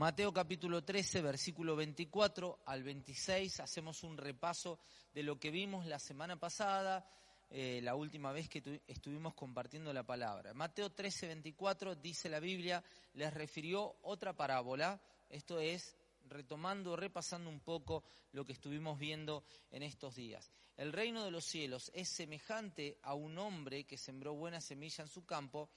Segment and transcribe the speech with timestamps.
[0.00, 4.78] Mateo capítulo 13, versículo 24 al 26, hacemos un repaso
[5.12, 7.06] de lo que vimos la semana pasada,
[7.50, 10.54] eh, la última vez que estuvimos compartiendo la palabra.
[10.54, 12.82] Mateo 13, 24 dice la Biblia,
[13.12, 15.94] les refirió otra parábola, esto es
[16.30, 20.50] retomando, repasando un poco lo que estuvimos viendo en estos días.
[20.78, 25.08] El reino de los cielos es semejante a un hombre que sembró buena semilla en
[25.08, 25.68] su campo,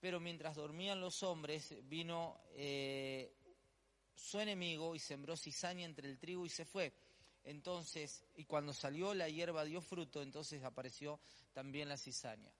[0.00, 3.34] pero mientras dormían los hombres, vino eh,
[4.14, 6.92] su enemigo y sembró cizaña entre el trigo y se fue.
[7.44, 11.20] Entonces, y cuando salió la hierba dio fruto, entonces apareció
[11.52, 12.52] también la cizaña.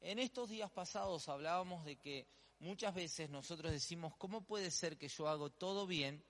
[0.00, 2.26] En estos días pasados hablábamos de que
[2.58, 6.24] muchas veces nosotros decimos, ¿cómo puede ser que yo hago todo bien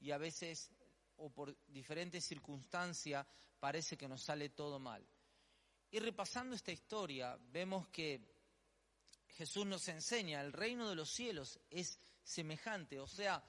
[0.00, 0.70] y a veces,
[1.16, 3.26] o por diferentes circunstancias,
[3.58, 5.06] parece que nos sale todo mal?
[5.90, 8.37] Y repasando esta historia, vemos que
[9.38, 13.40] Jesús nos enseña, el reino de los cielos es semejante, o sea,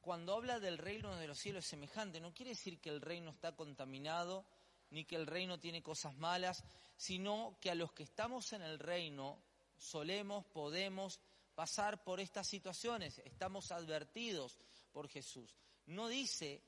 [0.00, 3.30] cuando habla del reino de los cielos es semejante, no quiere decir que el reino
[3.30, 4.44] está contaminado,
[4.90, 6.64] ni que el reino tiene cosas malas,
[6.96, 9.40] sino que a los que estamos en el reino
[9.76, 11.20] solemos, podemos
[11.54, 14.58] pasar por estas situaciones, estamos advertidos
[14.90, 15.54] por Jesús.
[15.86, 16.64] No dice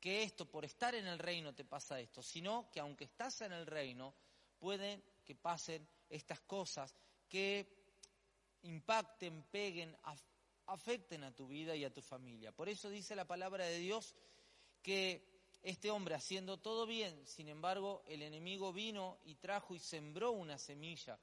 [0.00, 3.52] que esto, por estar en el reino, te pasa esto, sino que aunque estás en
[3.52, 4.14] el reino,
[4.58, 6.94] pueden que pasen estas cosas
[7.34, 7.66] que
[8.62, 9.96] impacten, peguen,
[10.66, 12.52] afecten a tu vida y a tu familia.
[12.52, 14.14] Por eso dice la palabra de Dios
[14.80, 20.30] que este hombre haciendo todo bien, sin embargo, el enemigo vino y trajo y sembró
[20.30, 21.18] una semilla.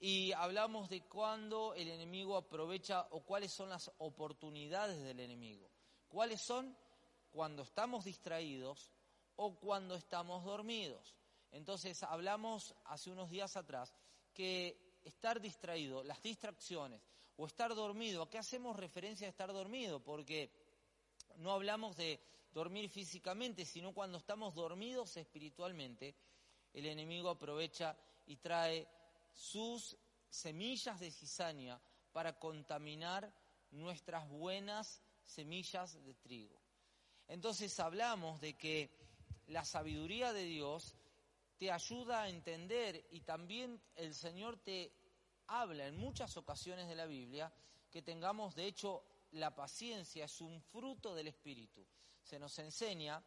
[0.00, 5.70] Y hablamos de cuándo el enemigo aprovecha o cuáles son las oportunidades del enemigo.
[6.08, 6.74] ¿Cuáles son?
[7.30, 8.90] Cuando estamos distraídos
[9.36, 11.14] o cuando estamos dormidos.
[11.50, 13.94] Entonces hablamos hace unos días atrás
[14.32, 17.00] que estar distraído, las distracciones
[17.36, 20.00] o estar dormido, ¿a qué hacemos referencia a estar dormido?
[20.00, 20.50] Porque
[21.36, 22.20] no hablamos de
[22.52, 26.14] dormir físicamente, sino cuando estamos dormidos espiritualmente,
[26.72, 28.86] el enemigo aprovecha y trae
[29.32, 29.96] sus
[30.28, 31.80] semillas de cizaña
[32.12, 33.32] para contaminar
[33.70, 36.60] nuestras buenas semillas de trigo.
[37.26, 38.90] Entonces hablamos de que
[39.48, 40.94] la sabiduría de Dios
[41.58, 44.92] te ayuda a entender y también el Señor te
[45.46, 47.52] habla en muchas ocasiones de la Biblia
[47.90, 51.86] que tengamos, de hecho, la paciencia es un fruto del Espíritu.
[52.22, 53.22] Se nos enseña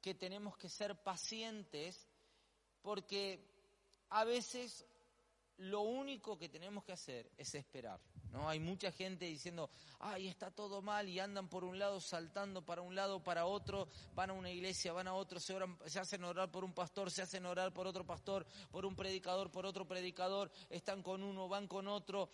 [0.00, 2.08] que tenemos que ser pacientes
[2.82, 3.44] porque
[4.10, 4.84] a veces
[5.56, 8.00] lo único que tenemos que hacer es esperar.
[8.32, 8.48] ¿No?
[8.48, 12.82] Hay mucha gente diciendo, ay, está todo mal y andan por un lado saltando para
[12.82, 15.54] un lado, para otro, van a una iglesia, van a otro, se,
[15.86, 19.50] se hacen orar por un pastor, se hacen orar por otro pastor, por un predicador,
[19.50, 22.30] por otro predicador, están con uno, van con otro,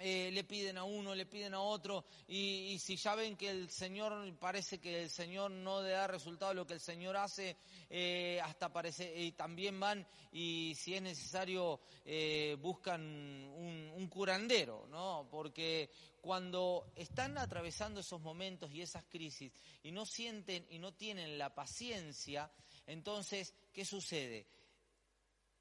[0.00, 3.70] eh, le piden a uno, le piden a otro, y, si ya ven que el
[3.70, 7.56] Señor, parece que el Señor no le da resultado lo que el Señor hace,
[7.90, 14.86] eh, hasta parece, y también van y si es necesario eh, buscan un, un, curandero,
[14.88, 15.26] ¿no?
[15.30, 21.38] Porque cuando están atravesando esos momentos y esas crisis y no sienten y no tienen
[21.38, 22.50] la paciencia,
[22.86, 24.46] entonces, ¿qué sucede?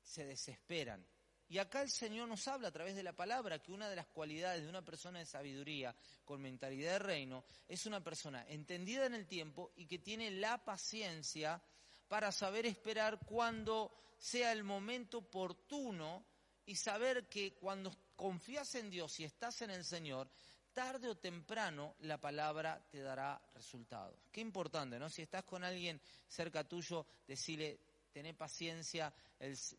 [0.01, 1.05] Se desesperan
[1.49, 4.07] y acá el Señor nos habla a través de la palabra que una de las
[4.07, 9.15] cualidades de una persona de sabiduría con mentalidad de reino es una persona entendida en
[9.15, 11.61] el tiempo y que tiene la paciencia
[12.07, 16.25] para saber esperar cuando sea el momento oportuno
[16.65, 20.29] y saber que cuando confías en Dios y estás en el Señor,
[20.73, 24.19] tarde o temprano la palabra te dará resultado.
[24.31, 25.09] Qué importante, ¿no?
[25.09, 27.79] Si estás con alguien cerca tuyo, decirle,
[28.11, 29.13] tené paciencia,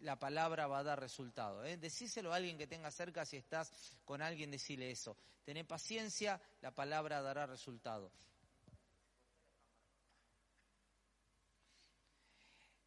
[0.00, 1.64] la palabra va a dar resultado.
[1.64, 1.76] ¿eh?
[1.76, 3.72] Decíselo a alguien que tenga cerca, si estás
[4.04, 5.16] con alguien, decile eso.
[5.44, 8.12] Tené paciencia, la palabra dará resultado.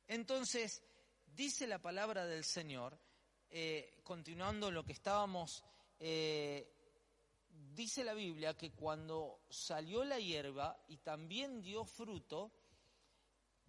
[0.08, 0.84] Entonces,
[1.26, 2.98] dice la palabra del Señor,
[3.50, 5.64] eh, continuando lo que estábamos,
[6.00, 6.70] eh,
[7.74, 12.52] dice la Biblia que cuando salió la hierba y también dio fruto,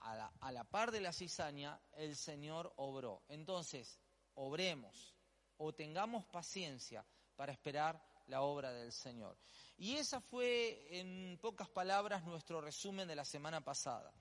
[0.03, 3.23] a la, par de la cizaña, el Señor obró.
[3.29, 3.99] Entonces,
[4.35, 5.15] obremos,
[5.59, 7.05] o tengamos paciencia
[7.37, 9.37] para esperar la obra del Señor.
[9.77, 14.13] Y esa fue, en pocas palabras, nuestro resumen de la semana pasada.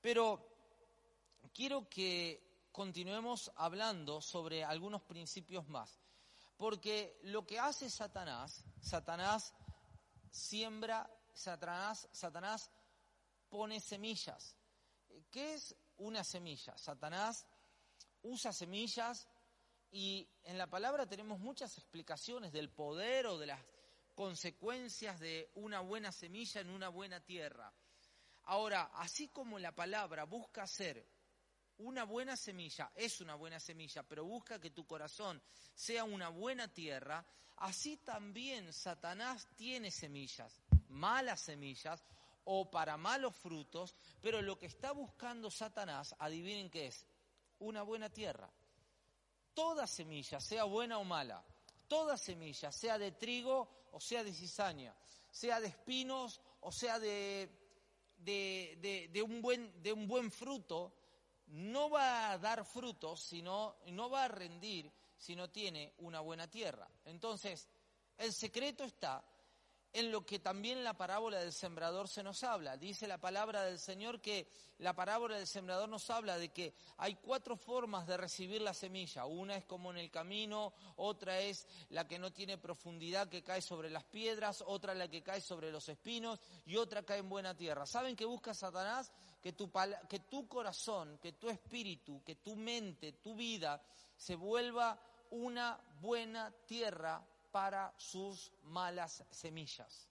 [0.00, 0.46] Pero
[1.52, 6.00] quiero que continuemos hablando sobre algunos principios más.
[6.56, 9.54] Porque lo que hace Satanás, Satanás
[10.30, 12.70] siembra, Satanás, Satanás
[13.48, 14.55] pone semillas.
[15.30, 16.76] ¿Qué es una semilla?
[16.76, 17.46] Satanás
[18.22, 19.28] usa semillas
[19.90, 23.60] y en la palabra tenemos muchas explicaciones del poder o de las
[24.14, 27.72] consecuencias de una buena semilla en una buena tierra.
[28.44, 31.06] Ahora, así como la palabra busca ser
[31.78, 35.42] una buena semilla, es una buena semilla, pero busca que tu corazón
[35.74, 37.26] sea una buena tierra,
[37.56, 42.02] así también Satanás tiene semillas, malas semillas
[42.46, 47.06] o para malos frutos, pero lo que está buscando Satanás, adivinen qué es,
[47.58, 48.50] una buena tierra.
[49.54, 51.44] Toda semilla, sea buena o mala,
[51.88, 54.94] toda semilla, sea de trigo o sea de cizaña,
[55.30, 57.50] sea de espinos o sea de,
[58.18, 60.92] de, un, buen, de un buen fruto,
[61.48, 66.48] no va a dar frutos, sino, no va a rendir si no tiene una buena
[66.48, 66.88] tierra.
[67.04, 67.68] Entonces,
[68.18, 69.24] el secreto está
[69.96, 72.76] en lo que también la parábola del sembrador se nos habla.
[72.76, 74.46] Dice la palabra del Señor que
[74.76, 79.24] la parábola del sembrador nos habla de que hay cuatro formas de recibir la semilla.
[79.24, 83.62] Una es como en el camino, otra es la que no tiene profundidad, que cae
[83.62, 87.56] sobre las piedras, otra la que cae sobre los espinos y otra cae en buena
[87.56, 87.86] tierra.
[87.86, 89.10] ¿Saben qué busca Satanás?
[89.42, 89.72] Que tu,
[90.10, 93.82] que tu corazón, que tu espíritu, que tu mente, tu vida
[94.14, 95.00] se vuelva
[95.30, 97.26] una buena tierra
[97.56, 100.10] para sus malas semillas.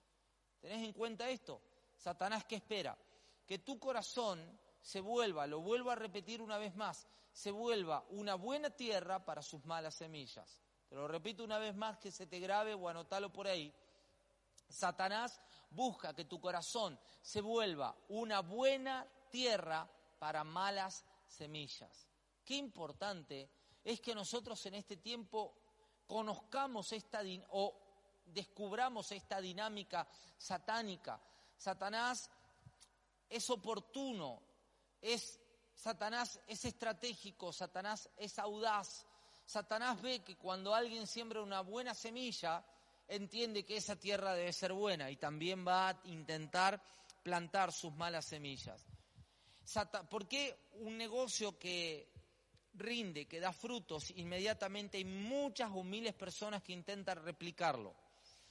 [0.58, 1.62] ¿Tenés en cuenta esto?
[1.94, 2.98] Satanás, ¿qué espera?
[3.46, 8.34] Que tu corazón se vuelva, lo vuelvo a repetir una vez más, se vuelva una
[8.34, 10.60] buena tierra para sus malas semillas.
[10.88, 13.72] Te lo repito una vez más que se te grabe o anotalo por ahí.
[14.68, 15.40] Satanás
[15.70, 19.88] busca que tu corazón se vuelva una buena tierra
[20.18, 22.08] para malas semillas.
[22.44, 23.48] Qué importante
[23.84, 25.54] es que nosotros en este tiempo
[26.06, 27.20] conozcamos esta
[27.50, 27.74] o
[28.26, 30.06] descubramos esta dinámica
[30.36, 31.20] satánica.
[31.56, 32.30] Satanás
[33.28, 34.42] es oportuno,
[35.00, 35.40] es
[35.74, 39.04] Satanás es estratégico, Satanás es audaz.
[39.44, 42.64] Satanás ve que cuando alguien siembra una buena semilla,
[43.06, 46.82] entiende que esa tierra debe ser buena y también va a intentar
[47.22, 48.86] plantar sus malas semillas.
[50.10, 52.15] ¿Por qué un negocio que
[52.78, 57.94] rinde, que da frutos, inmediatamente hay muchas humildes personas que intentan replicarlo.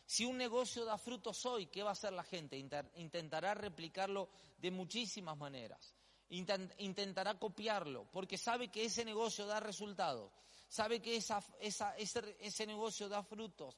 [0.06, 2.58] Si un negocio da frutos hoy, ¿qué va a hacer la gente?
[2.96, 5.96] Intentará replicarlo de muchísimas maneras.
[6.30, 10.32] Intentará copiarlo, porque sabe que ese negocio da resultados,
[10.68, 13.76] sabe que esa, ese, ese negocio da frutos.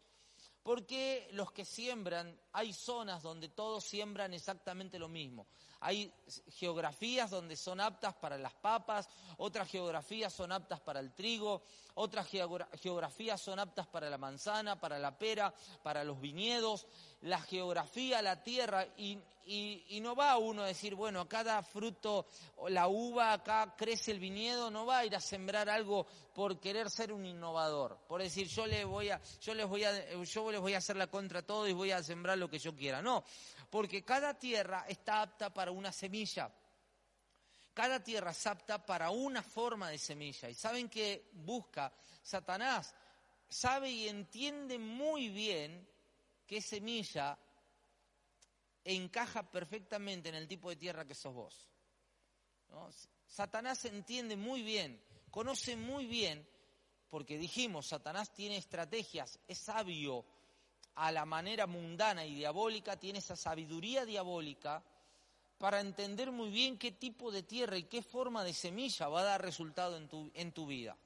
[0.68, 5.48] Porque los que siembran, hay zonas donde todos siembran exactamente lo mismo.
[5.80, 6.12] Hay
[6.50, 11.62] geografías donde son aptas para las papas, otras geografías son aptas para el trigo,
[11.94, 15.54] otras geografías son aptas para la manzana, para la pera,
[15.84, 16.86] para los viñedos.
[17.22, 19.20] La geografía, la tierra, y,
[20.02, 22.28] no va uno a decir, bueno, a cada fruto,
[22.70, 26.90] la uva, acá crece el viñedo, no va a ir a sembrar algo por querer
[26.90, 30.62] ser un innovador, por decir, yo les voy a, yo les voy a, yo les
[30.62, 33.02] voy a hacer la contra todo y voy a sembrar lo que yo quiera.
[33.02, 33.24] No,
[33.70, 36.52] porque cada tierra está apta para una semilla.
[37.74, 40.50] Cada tierra es apta para una forma de semilla.
[40.50, 41.94] ¿Y saben qué busca?
[42.24, 42.94] Satanás
[43.48, 45.88] sabe y entiende muy bien
[46.46, 47.38] qué semilla
[48.96, 51.68] encaja perfectamente en el tipo de tierra que sos vos.
[53.26, 56.48] Satanás entiende muy bien, conoce muy bien,
[57.10, 60.26] porque dijimos, Satanás tiene estrategias, es sabio,
[60.96, 64.84] a la manera mundana y diabólica, tiene esa sabiduría diabólica
[65.58, 69.26] para entender muy bien qué tipo de tierra y qué forma de semilla va a
[69.26, 70.98] dar resultado en tu, en tu vida.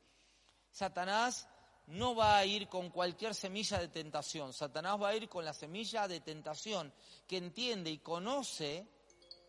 [0.71, 1.47] Satanás
[1.91, 5.53] no va a ir con cualquier semilla de tentación, Satanás va a ir con la
[5.53, 6.93] semilla de tentación
[7.27, 8.87] que entiende y conoce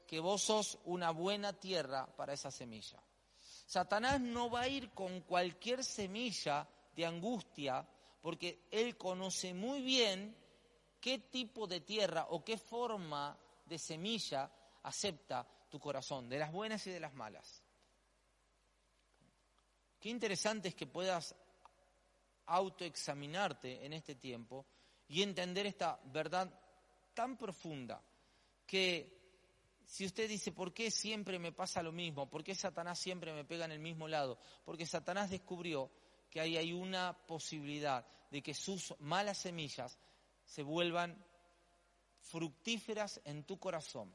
[0.06, 3.02] que vos sos una buena tierra para esa semilla.
[3.66, 7.86] Satanás no va a ir con cualquier semilla de angustia
[8.20, 10.36] porque Él conoce muy bien
[11.00, 14.50] qué tipo de tierra o qué forma de semilla
[14.82, 17.62] acepta tu corazón, de las buenas y de las malas.
[19.98, 21.36] Qué interesante es que puedas
[22.46, 24.66] autoexaminarte en este tiempo
[25.08, 26.52] y entender esta verdad
[27.14, 28.02] tan profunda
[28.66, 29.20] que
[29.84, 32.28] si usted dice, ¿por qué siempre me pasa lo mismo?
[32.30, 34.38] ¿Por qué Satanás siempre me pega en el mismo lado?
[34.64, 35.90] Porque Satanás descubrió
[36.30, 39.98] que ahí hay una posibilidad de que sus malas semillas
[40.46, 41.22] se vuelvan
[42.20, 44.14] fructíferas en tu corazón.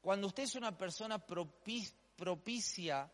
[0.00, 3.08] Cuando usted es una persona propicia,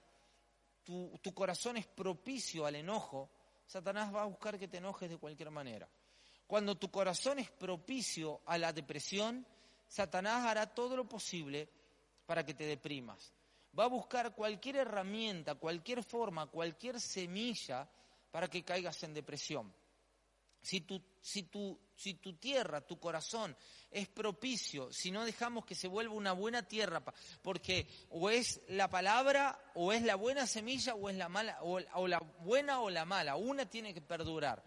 [0.82, 3.30] tu, tu corazón es propicio al enojo,
[3.66, 5.88] Satanás va a buscar que te enojes de cualquier manera.
[6.46, 9.46] Cuando tu corazón es propicio a la depresión,
[9.86, 11.68] Satanás hará todo lo posible
[12.26, 13.32] para que te deprimas.
[13.78, 17.88] Va a buscar cualquier herramienta, cualquier forma, cualquier semilla
[18.30, 19.74] para que caigas en depresión.
[20.60, 21.80] Si tu, si, tu,
[22.38, 23.56] tierra, tu corazón
[23.90, 27.02] es propicio, si no dejamos que se vuelva una buena tierra,
[27.40, 31.80] porque o es la palabra, o es la buena semilla, o es la mala, o,
[31.94, 34.62] o la buena o la mala, una tiene que perdurar.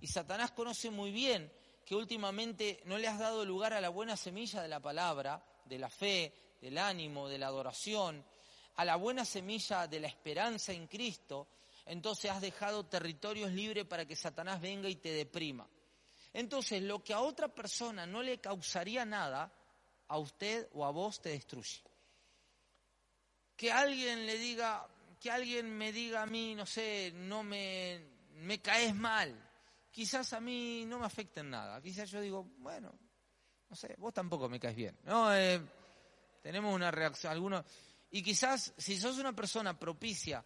[0.00, 1.52] Y Satanás conoce muy bien
[1.86, 5.78] que últimamente no le has dado lugar a la buena semilla de la palabra, de
[5.78, 8.24] la fe, del ánimo, de la adoración,
[8.74, 11.46] a la buena semilla de la esperanza en Cristo,
[11.86, 15.68] entonces has dejado territorios libres para que Satanás venga y te deprima.
[16.34, 19.52] Entonces lo que a otra persona no le causaría nada,
[20.08, 21.80] a usted o a vos te destruye.
[23.56, 24.86] Que alguien le diga,
[25.20, 28.00] que alguien me diga a mí, no sé, no me,
[28.32, 29.32] me caes mal,
[29.92, 31.80] quizás a mí no me afecte en nada.
[31.80, 32.92] Quizás yo digo, bueno,
[33.70, 34.98] no sé, vos tampoco me caes bien.
[35.04, 35.62] No, eh,
[36.42, 37.64] tenemos una reacción, algunos.
[38.10, 40.44] Y quizás si sos una persona propicia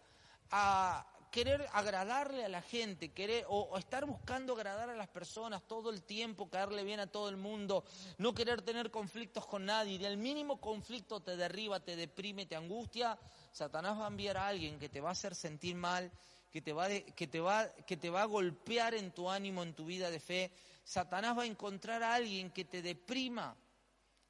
[0.51, 5.89] a querer agradarle a la gente, querer o, estar buscando agradar a las personas todo
[5.89, 7.83] el tiempo, caerle bien a todo el mundo,
[8.17, 12.55] no querer tener conflictos con nadie, y el mínimo conflicto te derriba, te deprime, te
[12.55, 13.17] angustia,
[13.51, 16.11] Satanás va a enviar a alguien que te va a hacer sentir mal,
[16.51, 19.73] que te, va que, te va, que te va a golpear en tu ánimo, en
[19.73, 20.51] tu vida de fe.
[20.83, 23.55] Satanás va a encontrar a alguien que te deprima.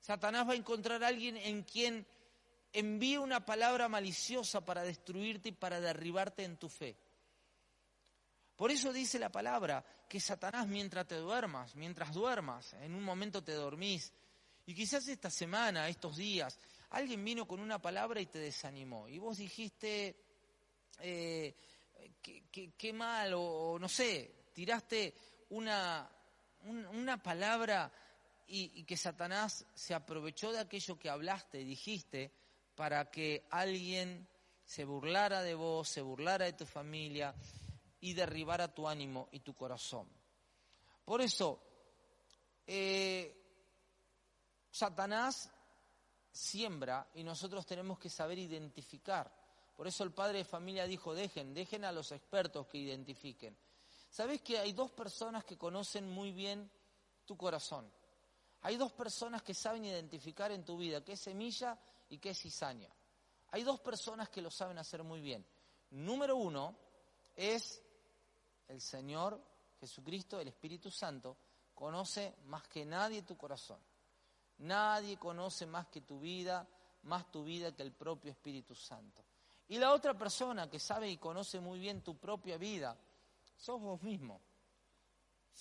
[0.01, 2.05] Satanás va a encontrar a alguien en quien
[2.73, 6.95] envíe una palabra maliciosa para destruirte y para derribarte en tu fe.
[8.55, 13.43] Por eso dice la palabra que Satanás mientras te duermas, mientras duermas, en un momento
[13.43, 14.11] te dormís,
[14.65, 16.59] y quizás esta semana, estos días,
[16.89, 20.15] alguien vino con una palabra y te desanimó, y vos dijiste,
[20.99, 21.55] eh,
[22.21, 25.13] qué, mal, o, no sé, tiraste
[25.49, 26.09] una,
[26.65, 27.91] una palabra
[28.47, 32.31] y, que Satanás se aprovechó de aquello que hablaste, dijiste,
[32.79, 34.25] para que alguien
[34.63, 37.35] se burlara de vos, se burlara de tu familia
[37.99, 40.07] y derribara tu ánimo y tu corazón.
[41.03, 41.61] Por eso,
[42.65, 43.35] eh,
[44.71, 45.51] Satanás
[46.31, 49.29] siembra y nosotros tenemos que saber identificar
[49.75, 53.57] por eso el padre de familia dijo, dejen, dejen a los expertos que identifiquen.
[54.09, 56.71] ¿Sabes que hay dos personas que conocen muy bien
[57.25, 57.91] tu corazón?
[58.61, 61.77] Hay dos personas que saben identificar en tu vida qué semilla
[62.09, 62.89] y qué es cizaña.
[63.51, 65.45] Hay dos personas que lo saben hacer muy bien.
[65.91, 66.75] Número uno
[67.35, 67.81] es
[68.67, 69.41] el Señor
[69.79, 71.37] Jesucristo, el Espíritu Santo,
[71.73, 73.79] conoce más que nadie tu corazón.
[74.59, 76.67] Nadie conoce más que tu vida,
[77.03, 79.23] más tu vida que el propio Espíritu Santo.
[79.69, 82.97] Y la otra persona que sabe y conoce muy bien tu propia vida,
[83.55, 84.41] sos vos mismo.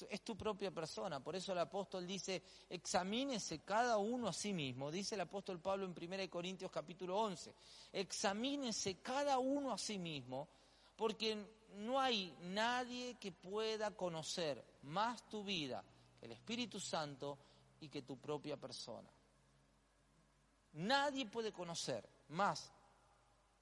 [0.08, 1.22] Es tu propia persona.
[1.22, 4.90] Por eso el apóstol dice, examínese cada uno a sí mismo.
[4.90, 7.54] Dice el apóstol Pablo en 1 Corintios capítulo 11.
[7.92, 10.48] Examínese cada uno a sí mismo,
[10.96, 11.36] porque
[11.76, 15.84] no hay nadie que pueda conocer más tu vida
[16.18, 17.38] que el Espíritu Santo
[17.80, 19.08] y que tu propia persona.
[20.74, 22.70] Nadie puede conocer más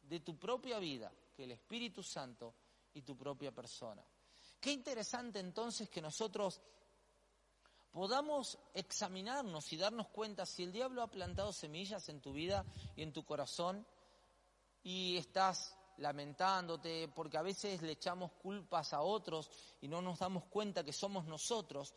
[0.03, 2.55] de tu propia vida que el Espíritu Santo
[2.95, 4.03] y tu propia persona.
[4.61, 6.61] Qué interesante entonces que nosotros
[7.91, 13.03] podamos examinarnos y darnos cuenta si el diablo ha plantado semillas en tu vida y
[13.03, 13.87] en tu corazón
[14.83, 20.45] y estás lamentándote porque a veces le echamos culpas a otros y no nos damos
[20.45, 21.95] cuenta que somos nosotros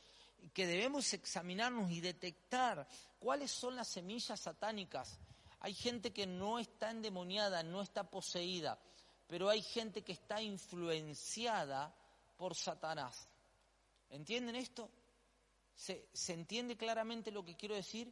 [0.54, 2.88] que debemos examinarnos y detectar
[3.20, 5.20] cuáles son las semillas satánicas.
[5.60, 8.80] Hay gente que no está endemoniada, no está poseída,
[9.28, 11.94] pero hay gente que está influenciada
[12.40, 13.28] por Satanás.
[14.10, 14.90] ¿Entienden esto?
[15.76, 18.12] ¿Se, entiende claramente lo que quiero decir?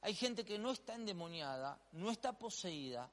[0.00, 3.08] Hay gente que no está endemoniada, no está poseída,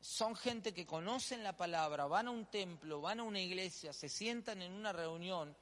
[0.00, 4.08] son gente que conocen la palabra, van a un templo, van a una iglesia, se
[4.08, 5.54] sientan en una reunión,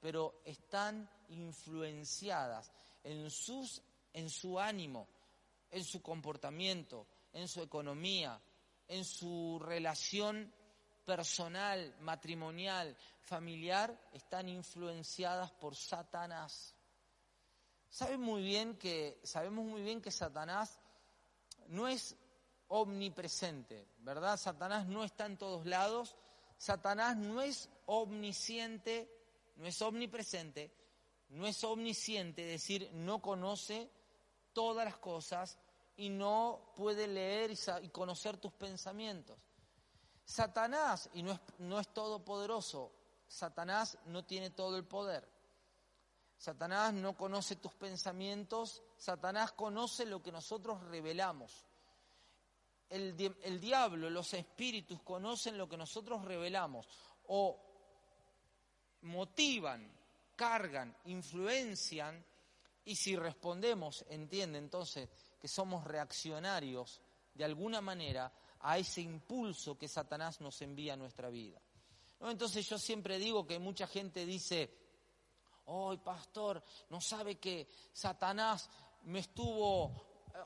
[0.00, 2.72] pero están influenciadas
[3.02, 5.08] en, sus, en su ánimo,
[5.70, 8.40] en su comportamiento, en su economía,
[8.86, 10.52] en su relación
[11.08, 16.74] personal, matrimonial, familiar, están influenciadas por Satanás.
[17.88, 20.78] Saben muy bien que, sabemos muy bien que Satanás
[21.68, 22.14] no es
[22.66, 24.36] omnipresente, ¿verdad?
[24.36, 26.14] Satanás no está en todos lados,
[26.58, 29.10] Satanás no es omnisciente,
[29.56, 30.70] no es omnipresente,
[31.30, 33.90] no es omnisciente, es decir, no conoce
[34.52, 35.58] todas las cosas
[35.96, 39.47] y no puede leer y conocer tus pensamientos.
[40.28, 42.92] Satanás, y no es, no es todopoderoso,
[43.26, 45.26] Satanás no tiene todo el poder.
[46.36, 51.64] Satanás no conoce tus pensamientos, Satanás conoce lo que nosotros revelamos.
[52.90, 56.86] El, el, diablo, los espíritus conocen lo que nosotros revelamos
[57.28, 57.58] o
[59.00, 59.90] motivan,
[60.36, 62.22] cargan, influencian
[62.84, 65.08] y si respondemos, entiende entonces
[65.40, 67.00] que somos reaccionarios
[67.32, 68.30] de alguna manera
[68.60, 71.60] a ese impulso que Satanás nos envía a nuestra vida.
[72.20, 74.70] Entonces yo siempre digo que mucha gente dice,
[75.66, 78.68] hoy pastor, no sabe que Satanás
[79.04, 79.92] me estuvo,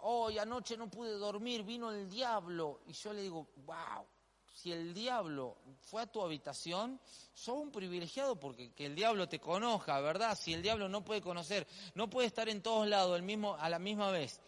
[0.02, 2.82] hoy anoche no pude dormir, vino el diablo.
[2.86, 4.06] Y yo le digo, wow,
[4.54, 7.00] si el diablo fue a tu habitación,
[7.32, 10.38] sos un privilegiado porque que el diablo te conozca, ¿verdad?
[10.38, 13.78] Si el diablo no puede conocer, no puede estar en todos lados mismo, a la
[13.78, 14.40] misma vez.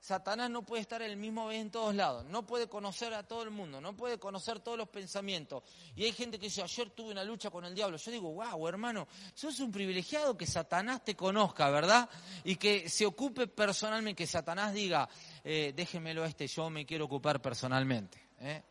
[0.00, 3.42] Satanás no puede estar el mismo vez en todos lados, no puede conocer a todo
[3.42, 5.62] el mundo, no puede conocer todos los pensamientos.
[5.94, 7.98] Y hay gente que dice, ayer tuve una lucha con el diablo.
[7.98, 12.08] Yo digo, wow, hermano, sos un privilegiado que Satanás te conozca, ¿verdad?
[12.44, 15.06] Y que se ocupe personalmente, que Satanás diga,
[15.44, 18.30] eh, déjemelo este, yo me quiero ocupar personalmente.
[18.38, 18.62] ¿eh?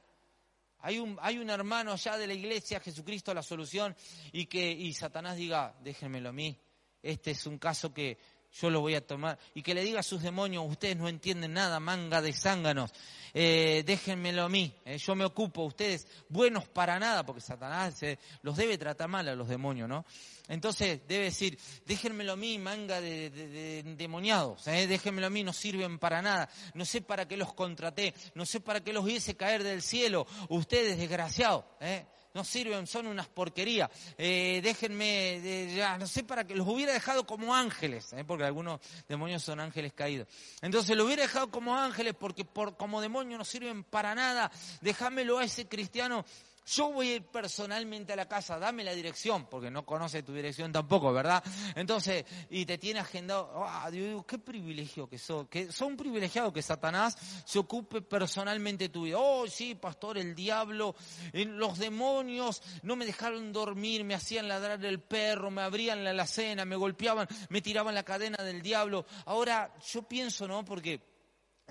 [0.80, 3.96] Hay un, hay un hermano allá de la iglesia, Jesucristo la solución,
[4.32, 6.60] y que y Satanás diga, déjenmelo a mí.
[7.04, 8.18] Este es un caso que
[8.54, 9.38] yo lo voy a tomar.
[9.54, 12.92] Y que le diga a sus demonios, ustedes no entienden nada, manga de zánganos,
[13.34, 18.00] eh, déjenmelo a mí, eh, yo me ocupo, ustedes buenos para nada, porque Satanás
[18.42, 20.06] los debe tratar mal a los demonios, ¿no?
[20.48, 26.00] Entonces debe decir, déjenmelo a mí, manga de, endemoniados, eh, déjenmelo a mí, no sirven
[26.00, 29.64] para nada, no sé para qué los contraté, no sé para qué los hice caer
[29.64, 32.06] del cielo, ustedes desgraciados, ¿eh?
[32.34, 33.90] No sirven, son unas porquerías.
[34.18, 38.80] Eh, déjenme, ya, no sé para qué, los hubiera dejado como ángeles, eh, porque algunos
[39.08, 40.28] demonios son ángeles caídos.
[40.62, 44.52] Entonces lo hubiera dejado como ángeles porque por, como demonios no sirven para nada.
[44.82, 46.26] Déjamelo a ese cristiano
[46.70, 50.34] yo voy a ir personalmente a la casa, dame la dirección, porque no conoce tu
[50.34, 51.44] dirección tampoco, ¿verdad?
[51.76, 56.62] Entonces, y te tiene agendado, oh, digo, qué privilegio que sos, que son privilegiado que
[56.62, 59.18] Satanás se ocupe personalmente tu vida.
[59.18, 60.96] Oh, sí, pastor, el diablo,
[61.34, 66.66] los demonios no me dejaron dormir, me hacían ladrar el perro, me abrían la alacena,
[66.66, 69.06] me golpeaban, me tiraban la cadena del diablo.
[69.26, 70.64] Ahora, yo pienso, ¿no?
[70.64, 71.09] Porque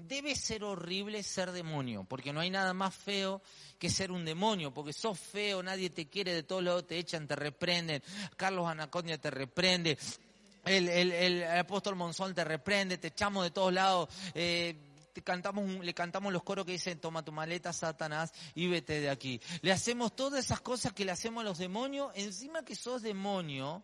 [0.02, 3.42] debe ser horrible ser demonio, porque no hay nada más feo
[3.78, 7.26] que ser un demonio, porque sos feo, nadie te quiere, de todos lados te echan,
[7.26, 8.02] te reprenden,
[8.36, 9.98] Carlos Anacondia te reprende,
[10.64, 14.76] el, apóstol Monzón te reprende, te echamos de todos lados, eh,
[15.22, 19.40] cantamos, le cantamos los coros que dicen, toma tu maleta, Satanás, y vete de aquí.
[19.62, 23.82] Le hacemos todas esas cosas que le hacemos a los demonios, encima que sos demonio,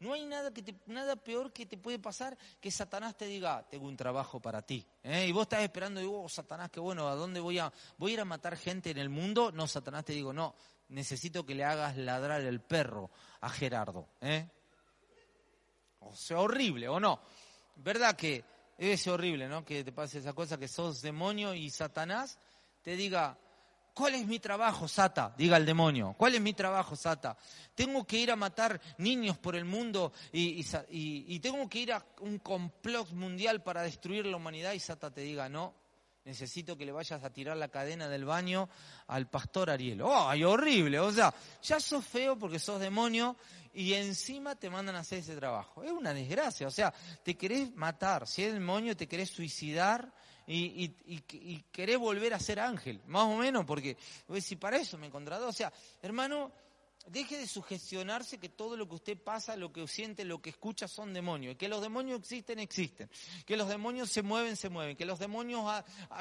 [0.00, 3.86] no hay nada, que nada peor que te puede pasar que Satanás te diga, tengo
[3.86, 4.86] un trabajo para ti.
[5.02, 5.26] ¿eh?
[5.28, 8.14] Y vos estás esperando, y oh, Satanás, qué bueno, ¿a dónde voy a, voy a
[8.14, 9.52] ir a matar gente en el mundo?
[9.52, 10.54] No, Satanás te digo, no,
[10.88, 13.10] necesito que le hagas ladrar el perro
[13.42, 14.08] a Gerardo.
[14.22, 14.48] ¿eh?
[16.00, 17.20] O sea, horrible, ¿o no?
[17.76, 18.42] ¿Verdad que
[18.78, 19.64] es horrible, ¿no?
[19.64, 22.38] Que te pase esa cosa que sos demonio y Satanás
[22.82, 23.38] te diga,
[23.94, 25.34] ¿Cuál es mi trabajo, Sata?
[25.36, 26.14] Diga el demonio.
[26.16, 27.36] ¿Cuál es mi trabajo, Sata?
[27.74, 30.62] Tengo que ir a matar niños por el mundo y,
[31.40, 35.48] tengo que ir a un complot mundial para destruir la humanidad y Sata te diga,
[35.48, 35.74] no,
[36.24, 38.68] necesito que le vayas a tirar la cadena del baño
[39.08, 40.02] al pastor Ariel.
[40.04, 41.00] ¡Ay, horrible!
[41.00, 43.36] O sea, ya sos feo porque sos demonio
[43.72, 45.82] y encima te mandan a hacer ese trabajo.
[45.82, 46.66] Es una desgracia.
[46.66, 48.26] O sea, te querés matar.
[48.26, 50.12] Si es demonio, te querés suicidar
[50.46, 53.96] y, y, querés volver a ser ángel, más o menos, porque
[54.40, 55.72] si para eso me he encontrado, o sea,
[56.02, 56.52] hermano,
[57.06, 60.86] Deje de sugestionarse que todo lo que usted pasa, lo que siente, lo que escucha
[60.86, 61.56] son demonios.
[61.56, 63.10] Que los demonios existen, existen.
[63.46, 64.96] Que los demonios se mueven, se mueven.
[64.96, 65.64] Que los demonios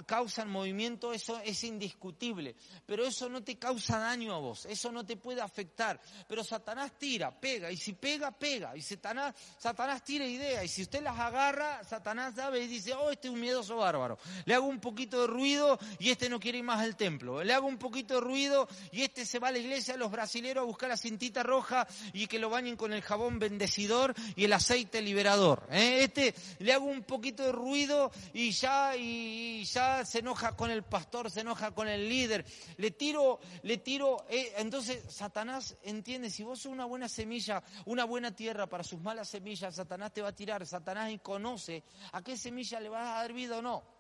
[0.06, 2.56] causan movimiento, eso es indiscutible.
[2.86, 4.66] Pero eso no te causa daño a vos.
[4.66, 6.00] Eso no te puede afectar.
[6.28, 7.70] Pero Satanás tira, pega.
[7.72, 8.76] Y si pega, pega.
[8.76, 10.64] Y Satanás, Satanás tira ideas.
[10.64, 14.18] Y si usted las agarra, Satanás sabe y dice, oh, este es un miedoso bárbaro.
[14.46, 17.44] Le hago un poquito de ruido y este no quiere ir más al templo.
[17.44, 20.69] Le hago un poquito de ruido y este se va a la iglesia, los brasileros
[20.70, 25.02] buscar la cintita roja y que lo bañen con el jabón bendecidor y el aceite
[25.02, 25.68] liberador.
[25.72, 26.04] ¿eh?
[26.04, 30.84] Este le hago un poquito de ruido y ya, y, ya se enoja con el
[30.84, 32.46] pastor, se enoja con el líder.
[32.78, 34.26] Le tiro, le tiro.
[34.30, 39.02] Eh, entonces Satanás entiende, si vos sos una buena semilla, una buena tierra para sus
[39.02, 40.66] malas semillas, Satanás te va a tirar.
[40.66, 43.99] Satanás conoce a qué semilla le vas a dar vida o no.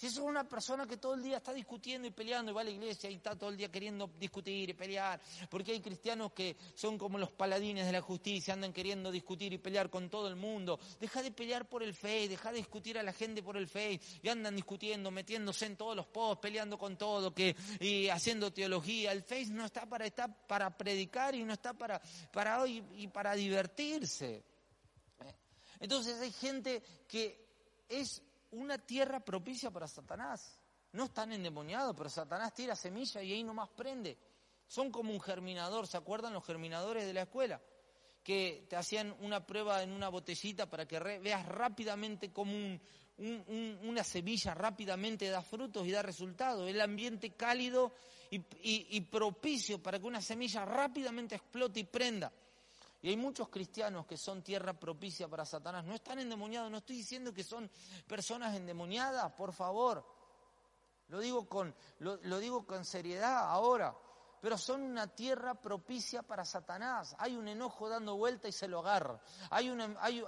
[0.00, 2.64] Si sos una persona que todo el día está discutiendo y peleando y va a
[2.64, 6.56] la iglesia y está todo el día queriendo discutir y pelear, porque hay cristianos que
[6.74, 10.36] son como los paladines de la justicia, andan queriendo discutir y pelear con todo el
[10.36, 13.68] mundo, deja de pelear por el fe, deja de discutir a la gente por el
[13.68, 18.50] fe y andan discutiendo, metiéndose en todos los posts, peleando con todo, que, y haciendo
[18.54, 19.12] teología.
[19.12, 22.00] El fe no está para, está para predicar y no está para,
[22.32, 24.42] para hoy y para divertirse.
[25.78, 27.46] Entonces hay gente que
[27.86, 30.58] es una tierra propicia para Satanás.
[30.92, 34.18] No están endemoniados, pero Satanás tira semilla y ahí nomás prende.
[34.66, 37.60] Son como un germinador, ¿se acuerdan los germinadores de la escuela?
[38.22, 42.78] Que te hacían una prueba en una botellita para que veas rápidamente como
[43.18, 46.68] una semilla rápidamente da frutos y da resultados.
[46.68, 47.92] El ambiente cálido
[48.30, 52.32] y propicio para que una semilla rápidamente explote y prenda.
[53.02, 55.84] Y hay muchos cristianos que son tierra propicia para Satanás.
[55.84, 57.70] No están endemoniados, no estoy diciendo que son
[58.06, 60.04] personas endemoniadas, por favor.
[61.08, 63.96] Lo digo con, lo, digo con seriedad ahora
[64.40, 67.14] pero son una tierra propicia para Satanás.
[67.18, 69.20] Hay un enojo dando vuelta y se lo agarra.
[69.50, 69.68] Hay,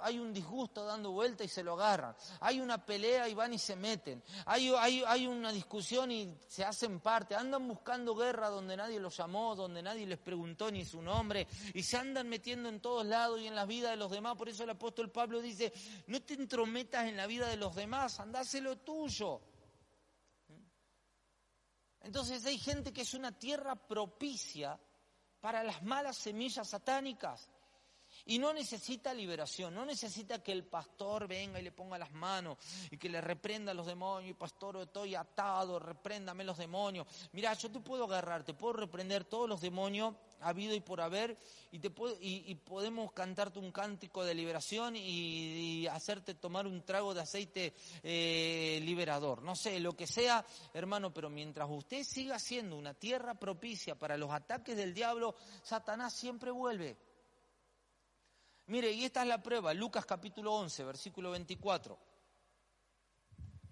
[0.01, 2.15] hay, un disgusto dando vuelta y se lo agarran.
[2.39, 4.23] Hay una pelea y van y se meten.
[4.45, 7.35] Hay, hay, una discusión y se hacen parte.
[7.35, 11.47] Andan buscando guerra donde nadie los llamó, donde nadie les preguntó ni su nombre.
[11.73, 14.35] Y se andan metiendo en todos lados y en la vida de los demás.
[14.37, 15.73] Por eso el apóstol Pablo dice,
[16.07, 19.41] no te entrometas en la vida de los demás, andáselo tuyo.
[22.03, 24.79] Entonces hay gente que es una tierra propicia
[25.41, 27.49] para las malas semillas satánicas.
[28.25, 32.57] Y no necesita liberación, no necesita que el pastor venga y le ponga las manos
[32.89, 34.31] y que le reprenda a los demonios.
[34.31, 37.07] Y pastor, estoy atado, repréndame los demonios.
[37.33, 41.37] Mira, yo te puedo agarrar, te puedo reprender todos los demonios habido y por haber
[41.71, 47.13] y, te puedo, y, podemos cantarte un cántico de liberación y, hacerte tomar un trago
[47.13, 49.41] de aceite eh, liberador.
[49.41, 54.17] No sé, lo que sea, hermano, pero mientras usted siga siendo una tierra propicia para
[54.17, 56.97] los ataques del diablo, Satanás siempre vuelve.
[58.67, 61.97] Mire, y esta es la prueba, Lucas capítulo 11, versículo 24.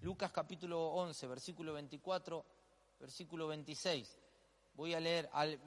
[0.02, 2.46] Lucas capítulo 11, versículo 24,
[3.00, 4.21] versículo 26.
[4.74, 5.60] Voy a leer al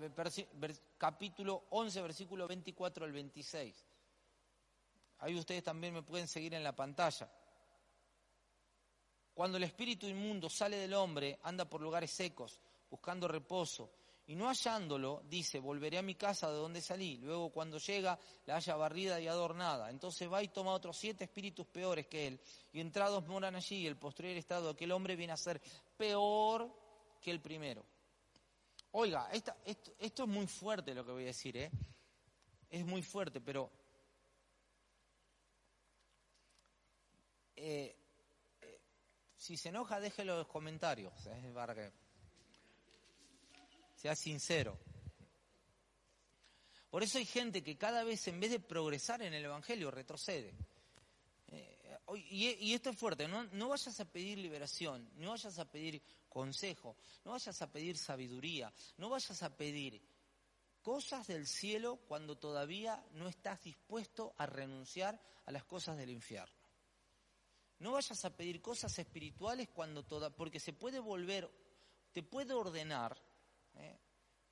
[0.99, 3.87] capítulo 11, versículo 24 al 26.
[5.19, 7.31] Ahí ustedes también me pueden seguir en la pantalla.
[9.33, 13.91] Cuando el espíritu inmundo sale del hombre, anda por lugares secos, buscando reposo
[14.27, 17.19] y no hallándolo, dice, volveré a mi casa de donde salí.
[17.19, 19.91] Luego cuando llega, la halla barrida y adornada.
[19.91, 22.41] Entonces va y toma otros siete espíritus peores que él.
[22.73, 23.83] Y entrados moran allí.
[23.83, 25.61] Y el posterior estado de aquel hombre viene a ser
[25.97, 26.71] peor
[27.21, 27.85] que el primero.
[28.97, 29.53] Oiga, esto,
[29.99, 31.69] es muy fuerte lo que voy a decir, ¿eh?
[32.71, 33.69] Es muy fuerte, pero...
[37.57, 37.97] Eh,
[38.63, 38.81] eh,
[39.37, 41.13] si se enoja, déjelo en los comentarios.
[41.27, 41.51] ¿eh?
[41.53, 41.91] Para que
[43.97, 44.79] sea sincero.
[46.89, 50.55] Por eso hay gente que cada vez en vez de progresar en el Evangelio retrocede.
[52.09, 56.03] Eh, y, esto es fuerte, no, no vayas a pedir liberación, no vayas a pedir
[56.29, 60.03] consejo, no vayas a pedir sabiduría, no vayas a pedir
[60.83, 66.55] cosas del cielo cuando todavía no estás dispuesto a renunciar a las cosas del infierno.
[67.79, 71.51] No vayas a pedir cosas espirituales cuando toda, porque se puede volver,
[72.13, 73.21] te puede ordenar
[73.77, 73.99] ¿eh?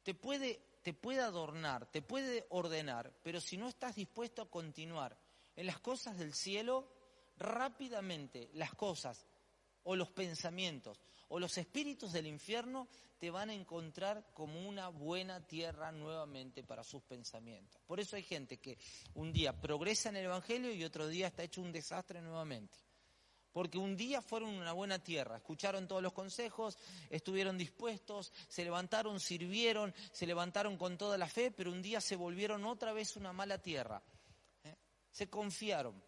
[0.03, 5.17] te, puede, te puede adornar, te puede ordenar, pero si no estás dispuesto a continuar
[5.57, 6.89] en las cosas del cielo,
[7.37, 9.27] rápidamente las cosas
[9.85, 15.47] o los pensamientos o los espíritus del infierno te van a encontrar como una buena
[15.47, 17.81] tierra nuevamente para sus pensamientos.
[17.87, 18.77] Por eso hay gente que
[19.15, 22.77] un día progresa en el Evangelio y otro día está hecho un desastre nuevamente
[23.53, 26.79] porque un día fueron una buena tierra, escucharon todos los consejos,
[27.11, 32.17] estuvieron dispuestos, se levantaron, sirvieron, se levantaron con toda la fe, pero un día se
[32.17, 34.03] volvieron otra vez una mala tierra.
[34.65, 34.75] ¿eh?
[35.11, 36.03] Se confiaron,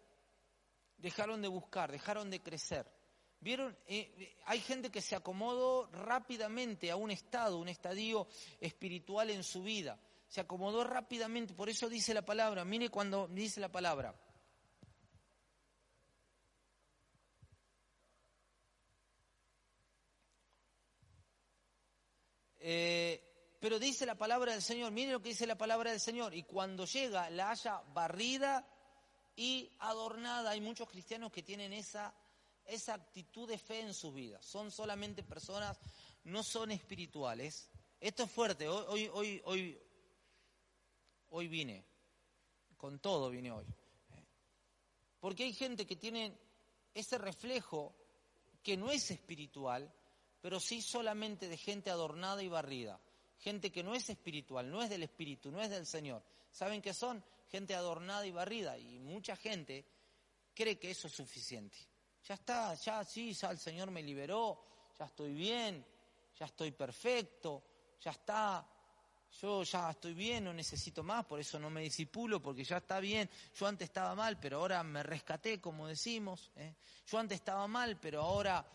[0.97, 2.91] dejaron de buscar, dejaron de crecer.
[3.39, 8.27] Vieron, eh, hay gente que se acomodó rápidamente a un estado, un estadio
[8.59, 9.99] espiritual en su vida.
[10.27, 14.15] Se acomodó rápidamente, por eso dice la palabra, mire cuando dice la palabra,
[22.67, 26.33] Eh, pero dice la palabra del Señor, miren lo que dice la palabra del Señor,
[26.33, 28.67] y cuando llega la haya barrida
[29.35, 30.51] y adornada.
[30.51, 32.13] Hay muchos cristianos que tienen esa,
[32.65, 34.45] esa actitud de fe en sus vidas.
[34.45, 35.79] Son solamente personas,
[36.23, 37.69] no son espirituales.
[37.99, 39.79] Esto es fuerte, hoy, hoy, hoy,
[41.29, 41.85] hoy vine,
[42.77, 43.65] con todo vine hoy.
[45.19, 46.37] Porque hay gente que tiene
[46.93, 47.95] ese reflejo
[48.61, 49.91] que no es espiritual,
[50.41, 52.99] pero sí solamente de gente adornada y barrida.
[53.45, 56.23] Gente que no es espiritual, no es del Espíritu, no es del Señor.
[56.51, 57.23] ¿Saben qué son?
[57.51, 58.75] Gente adornada y barrida.
[58.75, 59.85] Y mucha gente
[60.55, 61.77] cree que eso es suficiente.
[62.27, 64.65] Ya está, ya sí, ya el Señor me liberó,
[64.97, 65.85] ya estoy bien,
[66.39, 67.61] ya estoy perfecto,
[68.01, 68.67] ya está,
[69.39, 72.99] yo ya estoy bien, no necesito más, por eso no me disipulo, porque ya está
[72.99, 73.29] bien.
[73.53, 76.49] Yo antes estaba mal, pero ahora me rescaté, como decimos.
[76.55, 76.73] ¿eh?
[77.05, 78.65] Yo antes estaba mal, pero ahora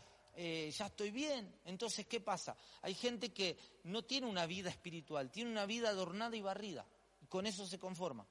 [0.43, 1.55] eh, ya estoy bien.
[1.67, 2.57] Entonces, ¿qué pasa?
[2.81, 6.87] Hay gente que no tiene una vida espiritual, tiene una vida adornada y barrida.
[7.21, 8.27] Y con eso se conforma.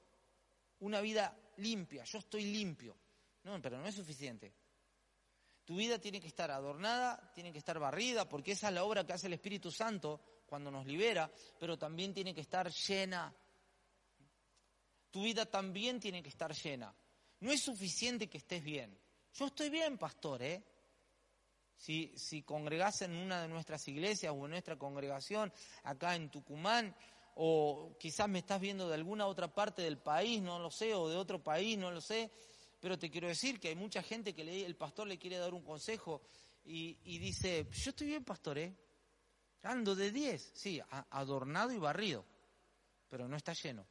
[0.80, 2.96] Una vida limpia, yo estoy limpio.
[3.44, 4.52] No, pero no es suficiente.
[5.64, 9.06] Tu vida tiene que estar adornada, tiene que estar barrida, porque esa es la obra
[9.06, 13.32] que hace el Espíritu Santo cuando nos libera, pero también tiene que estar llena.
[15.12, 16.92] Tu vida también tiene que estar llena.
[17.38, 18.98] No es suficiente que estés bien.
[19.32, 20.64] Yo estoy bien, pastor, ¿eh?
[21.80, 25.50] Si, si congregás en una de nuestras iglesias o en nuestra congregación
[25.82, 26.94] acá en Tucumán,
[27.36, 31.08] o quizás me estás viendo de alguna otra parte del país, no lo sé, o
[31.08, 32.30] de otro país, no lo sé,
[32.78, 35.54] pero te quiero decir que hay mucha gente que le, el pastor le quiere dar
[35.54, 36.20] un consejo
[36.66, 38.76] y, y dice, yo estoy bien, pastor, ¿eh?
[39.62, 42.26] Ando de 10, sí, adornado y barrido,
[43.08, 43.86] pero no está lleno.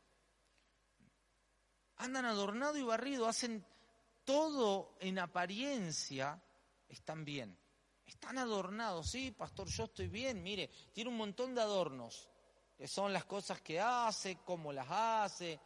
[1.98, 3.66] Andan adornado y barrido, hacen
[4.26, 6.40] todo en apariencia,
[6.88, 7.58] están bien.
[8.10, 12.28] Están adornados, sí, pastor, yo estoy bien, mire, tiene un montón de adornos,
[12.88, 15.60] son las cosas que hace, cómo las hace,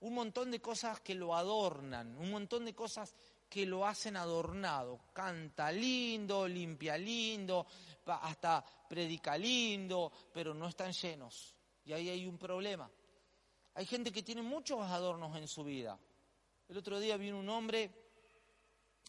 [0.00, 3.14] un montón de cosas que lo adornan, un montón de cosas
[3.50, 4.98] que lo hacen adornado.
[5.12, 7.66] Canta lindo, limpia lindo,
[8.06, 11.54] hasta predica lindo, pero no están llenos.
[11.84, 12.90] Y ahí hay un problema.
[13.74, 15.98] Hay gente que tiene muchos adornos en su vida.
[16.66, 17.90] El otro día vino un hombre,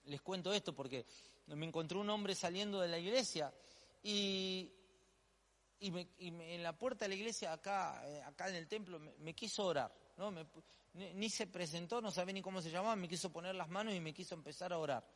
[0.05, 1.05] les cuento esto porque
[1.55, 3.53] me encontré un hombre saliendo de la iglesia
[4.03, 4.71] y,
[5.79, 9.93] en la puerta de la iglesia acá, eh, acá en el templo me, quiso orar,
[10.17, 10.33] ¿no?
[10.93, 13.99] ni, se presentó, no sabía ni cómo se llamaba, me quiso poner las manos y
[13.99, 15.07] me quiso empezar a orar.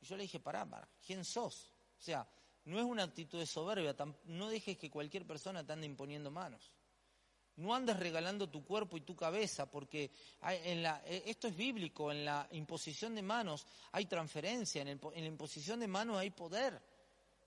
[0.00, 1.72] Y yo le dije, pará, pará, ¿quién sos?
[1.98, 2.26] O sea,
[2.64, 6.72] no es una actitud de soberbia, no dejes que cualquier persona te ande imponiendo manos.
[7.60, 10.10] No andes regalando tu cuerpo y tu cabeza, porque
[10.42, 15.22] en la, e, esto es bíblico, en la imposición de manos hay transferencia, en, en
[15.22, 16.80] la imposición de manos hay poder.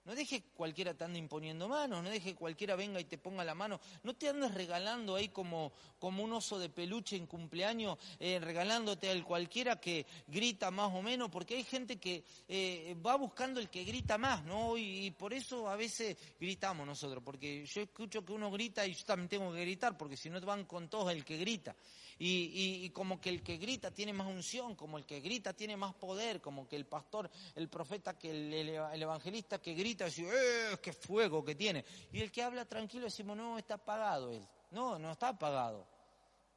[0.05, 3.55] No deje cualquiera te ande imponiendo manos, no deje cualquiera venga y te ponga la
[3.55, 3.79] mano.
[4.03, 9.09] No te andes regalando ahí como, como un oso de peluche en cumpleaños, eh, regalándote
[9.09, 13.69] al cualquiera que grita más o menos, porque hay gente que eh, va buscando el
[13.69, 14.77] que grita más, ¿no?
[14.77, 19.05] Y, por eso a veces gritamos nosotros, porque yo escucho que uno grita y yo
[19.05, 21.75] también tengo que gritar, porque si no van con todos el que grita.
[22.19, 25.93] Y, como que el que grita tiene más unción, como el que grita tiene más
[25.95, 28.69] poder, como que el pastor, el profeta, que el,
[29.01, 31.83] evangelista que grita, dice, ¡eh, qué fuego que tiene!
[32.11, 34.47] Y el que habla tranquilo decimos, no, está apagado él.
[34.71, 35.87] No, no está apagado.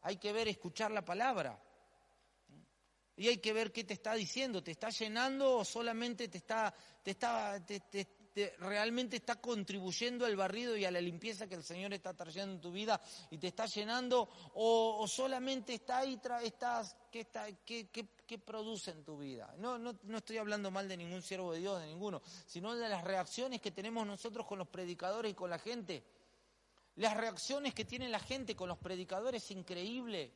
[0.02, 1.60] Hay que ver, escuchar la palabra.
[3.16, 6.74] Y hay que ver qué te está diciendo, ¿te está llenando o solamente te está,
[7.02, 7.64] te está,
[8.58, 12.60] realmente está contribuyendo al barrido y a la limpieza que el Señor está trayendo en
[12.60, 17.46] tu vida y te está llenando o, solamente está ahí, estás, ¿qué, está,
[18.44, 19.54] produce en tu vida?
[19.58, 22.88] No, no, no estoy hablando mal de ningún siervo de Dios, de ninguno, sino de
[22.88, 26.04] las reacciones que tenemos nosotros con los predicadores y con la gente.
[26.96, 30.32] Las reacciones que tiene la gente con los predicadores es increíble.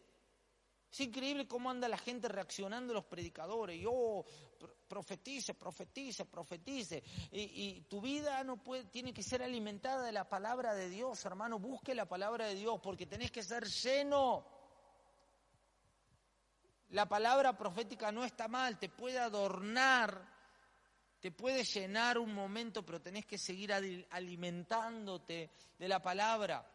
[0.93, 3.81] Es increíble cómo anda la gente reaccionando a los predicadores.
[3.81, 4.25] Y, oh,
[4.89, 7.03] profetice, profetice, profetice.
[7.33, 11.59] Y, tu vida no puede, tiene que ser alimentada de la palabra de Dios, hermano.
[11.59, 14.47] Busque la palabra de Dios porque tenés que ser lleno.
[16.91, 20.27] La palabra profética no está mal, te puede adornar,
[21.21, 26.67] te puede llenar un momento, pero tenés que seguir alimentándote de la palabra.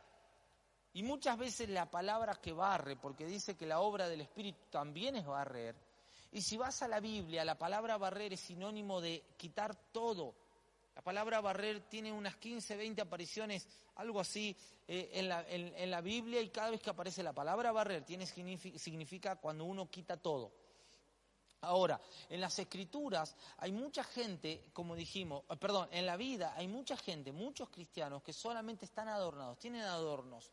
[0.94, 5.18] Y muchas veces la palabra que barre, porque dice que la obra del Espíritu también
[5.18, 5.76] es barrer.
[6.36, 10.36] Y si vas a la Biblia, la palabra barrer es sinónimo de quitar todo.
[10.94, 14.54] La palabra barrer tiene unas 15, 20 apariciones, algo así,
[14.86, 18.26] eh, en, la, en, la, Biblia y cada vez que aparece la palabra barrer tiene,
[18.26, 20.52] significa cuando uno quita todo.
[21.62, 26.68] Ahora, en las escrituras hay mucha gente, como dijimos, eh, perdón, en la vida hay
[26.68, 30.52] mucha gente, muchos cristianos que solamente están adornados, tienen adornos.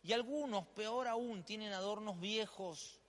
[0.00, 3.00] Y algunos, peor aún, tienen adornos viejos,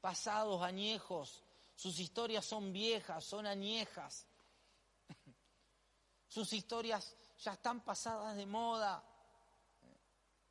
[0.00, 1.44] pasados, añejos.
[1.80, 4.26] Sus historias son viejas, son añejas.
[6.28, 9.02] Sus historias ya están pasadas de moda.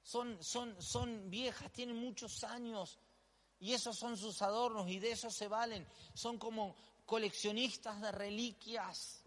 [0.02, 2.98] Son, son, son viejas, tienen muchos años.
[3.60, 5.88] Y esos son sus adornos y de eso se valen.
[6.16, 9.19] Son como coleccionistas de reliquias.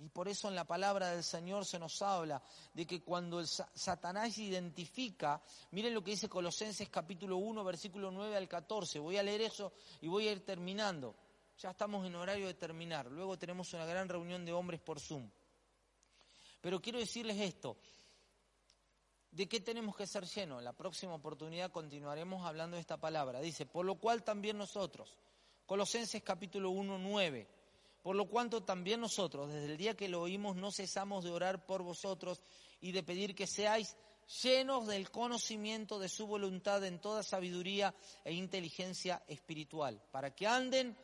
[0.00, 2.40] Y por eso en la palabra del Señor se nos habla
[2.72, 8.36] de que cuando el Satanás identifica, miren lo que dice Colosenses capítulo 1, versículo 9
[8.36, 11.16] al 14, voy a leer eso y voy a ir terminando.
[11.58, 15.28] Ya estamos en horario de terminar, luego tenemos una gran reunión de hombres por Zoom.
[16.60, 17.76] Pero quiero decirles esto,
[19.32, 20.62] ¿de qué tenemos que ser llenos?
[20.62, 23.40] La próxima oportunidad continuaremos hablando de esta palabra.
[23.40, 25.16] Dice, por lo cual también nosotros,
[25.66, 27.57] Colosenses capítulo 1, 9
[28.02, 31.66] por lo cuanto también nosotros, desde el día que lo oímos, no cesamos de orar
[31.66, 32.40] por vosotros
[32.80, 33.96] y de pedir que seáis
[34.42, 40.96] llenos del conocimiento de su voluntad en toda sabiduría e inteligencia espiritual, para que anden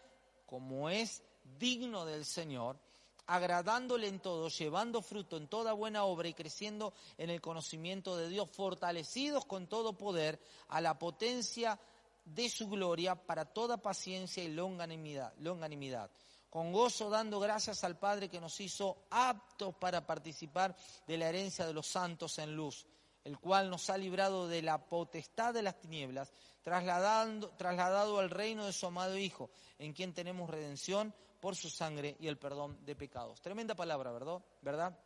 [0.46, 1.22] como es
[1.58, 2.78] digno del Señor,
[3.26, 8.28] agradándole en todo, llevando fruto en toda buena obra y creciendo en el conocimiento de
[8.28, 11.80] Dios, fortalecidos con todo poder a la potencia
[12.24, 15.34] de su gloria para toda paciencia y longanimidad.
[15.38, 16.10] longanimidad
[16.54, 21.66] con gozo dando gracias al Padre que nos hizo aptos para participar de la herencia
[21.66, 22.86] de los santos en luz,
[23.24, 28.66] el cual nos ha librado de la potestad de las tinieblas, trasladando, trasladado al reino
[28.66, 32.94] de su amado Hijo, en quien tenemos redención por su sangre y el perdón de
[32.94, 33.40] pecados.
[33.40, 34.40] Tremenda palabra, ¿verdad?
[34.62, 34.96] ¿verdad?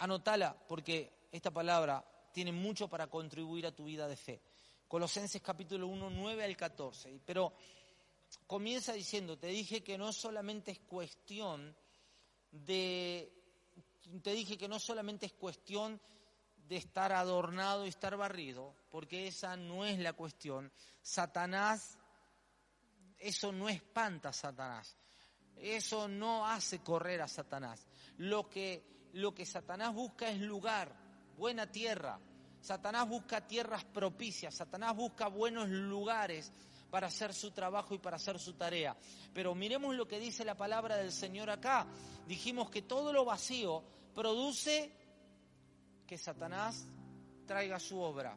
[0.00, 4.42] Anotala porque esta palabra tiene mucho para contribuir a tu vida de fe.
[4.88, 7.20] Colosenses capítulo 1, 9 al 14.
[7.24, 7.52] Pero
[8.46, 11.76] comienza diciendo, te dije que no solamente es cuestión
[12.50, 13.32] de,
[14.22, 16.00] te dije que no solamente es cuestión
[16.68, 20.72] de estar adornado y estar barrido, porque esa no es la cuestión.
[21.02, 21.98] Satanás,
[23.18, 24.96] eso no espanta a Satanás,
[25.56, 27.86] eso no hace correr a Satanás.
[28.18, 30.94] Lo que, lo que Satanás busca es lugar,
[31.36, 32.20] buena tierra.
[32.60, 36.52] Satanás busca tierras propicias, Satanás busca buenos lugares
[36.90, 38.96] para hacer su trabajo y para hacer su tarea.
[39.32, 41.86] Pero miremos lo que dice la palabra del Señor acá.
[42.26, 43.82] Dijimos que todo lo vacío
[44.14, 44.92] produce
[46.06, 46.86] que Satanás
[47.46, 48.36] traiga su obra.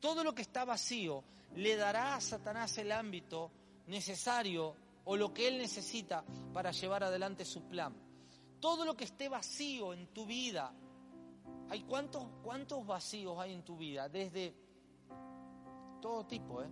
[0.00, 3.50] Todo lo que está vacío le dará a Satanás el ámbito
[3.86, 7.94] necesario o lo que él necesita para llevar adelante su plan.
[8.60, 10.72] Todo lo que esté vacío en tu vida,
[11.68, 14.54] hay cuántos, cuántos vacíos hay en tu vida, desde
[16.00, 16.68] todo tipo, ¿eh?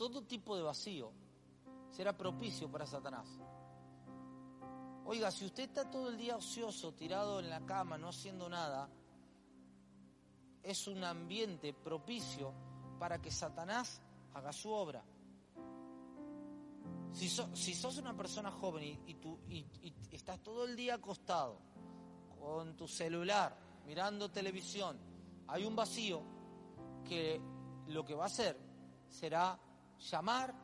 [0.00, 1.12] Todo tipo de vacío
[1.90, 3.28] será propicio para Satanás.
[5.04, 8.88] Oiga, si usted está todo el día ocioso, tirado en la cama, no haciendo nada,
[10.62, 12.50] es un ambiente propicio
[12.98, 14.00] para que Satanás
[14.32, 15.04] haga su obra.
[17.12, 19.66] Si, sos una persona joven y, tú, y
[20.12, 21.58] estás todo el día acostado
[22.38, 24.98] con tu celular, mirando televisión,
[25.46, 26.22] hay un vacío
[27.06, 27.38] que
[27.88, 28.56] lo que va a hacer
[29.06, 29.60] será
[30.00, 30.54] llamar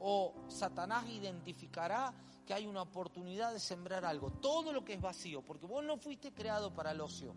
[0.00, 2.12] o Satanás identificará
[2.46, 4.30] que hay una oportunidad de sembrar algo.
[4.30, 7.34] Todo lo que es vacío, porque vos no fuiste creado para el ocio,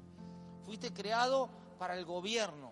[0.64, 2.72] fuiste creado para el gobierno,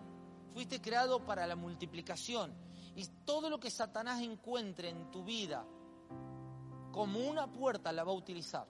[0.52, 2.52] fuiste creado para la multiplicación.
[2.96, 5.64] Y todo lo que Satanás encuentre en tu vida
[6.90, 8.66] como una puerta la va a utilizar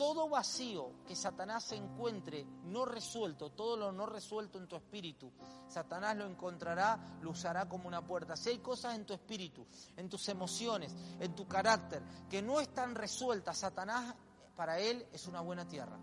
[0.00, 5.30] todo vacío que Satanás encuentre no resuelto, todo lo no resuelto en tu espíritu,
[5.68, 8.34] Satanás lo encontrará, lo usará como una puerta.
[8.34, 9.66] Si hay cosas en tu espíritu,
[9.98, 14.14] en tus emociones, en tu carácter, que no están resueltas, Satanás
[14.56, 15.98] para él es una buena tierra.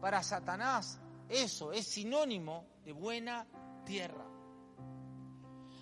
[0.00, 3.46] Para Satanás eso es sinónimo de buena
[3.84, 4.24] tierra.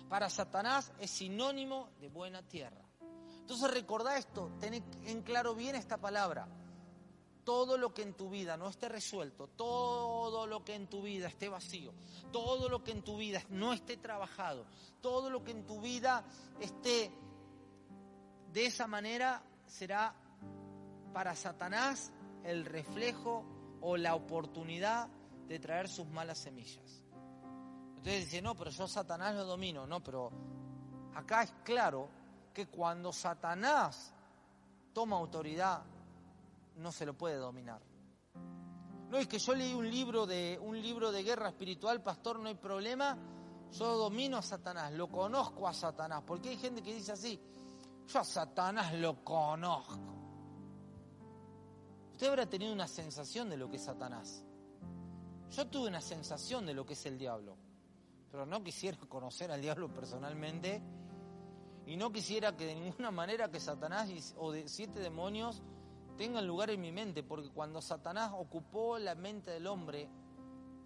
[0.09, 2.83] Para Satanás es sinónimo de buena tierra.
[3.39, 6.49] Entonces recordá esto, ten en claro bien esta palabra
[7.49, 11.27] todo lo que en tu vida no esté resuelto, todo lo que en tu vida
[11.27, 11.91] esté vacío,
[12.31, 14.67] todo lo que en tu vida no esté trabajado,
[15.01, 16.23] todo lo que en tu vida
[16.59, 17.11] esté
[18.53, 20.13] de esa manera será
[21.11, 22.11] para Satanás
[22.43, 23.43] el reflejo
[23.81, 25.07] o la oportunidad
[25.47, 27.01] de traer sus malas semillas.
[27.95, 29.87] Entonces dice, no, pero yo Satanás lo domino.
[29.87, 30.31] No, pero
[31.15, 32.09] acá es claro
[32.53, 34.13] que cuando Satanás
[34.93, 35.81] toma autoridad
[36.79, 37.81] no se lo puede dominar.
[39.09, 42.47] No es que yo leí un libro de un libro de guerra espiritual, pastor, no
[42.47, 43.17] hay problema.
[43.71, 47.39] Yo domino a Satanás, lo conozco a Satanás, porque hay gente que dice así,
[48.07, 50.19] yo a Satanás lo conozco.
[52.11, 54.43] Usted habrá tenido una sensación de lo que es Satanás.
[55.51, 57.57] Yo tuve una sensación de lo que es el diablo,
[58.31, 60.81] pero no quisiera conocer al diablo personalmente
[61.85, 65.63] y no quisiera que de ninguna manera que Satanás o de siete demonios
[66.19, 70.09] tengan lugar en mi mente, porque cuando Satanás ocupó la mente del hombre,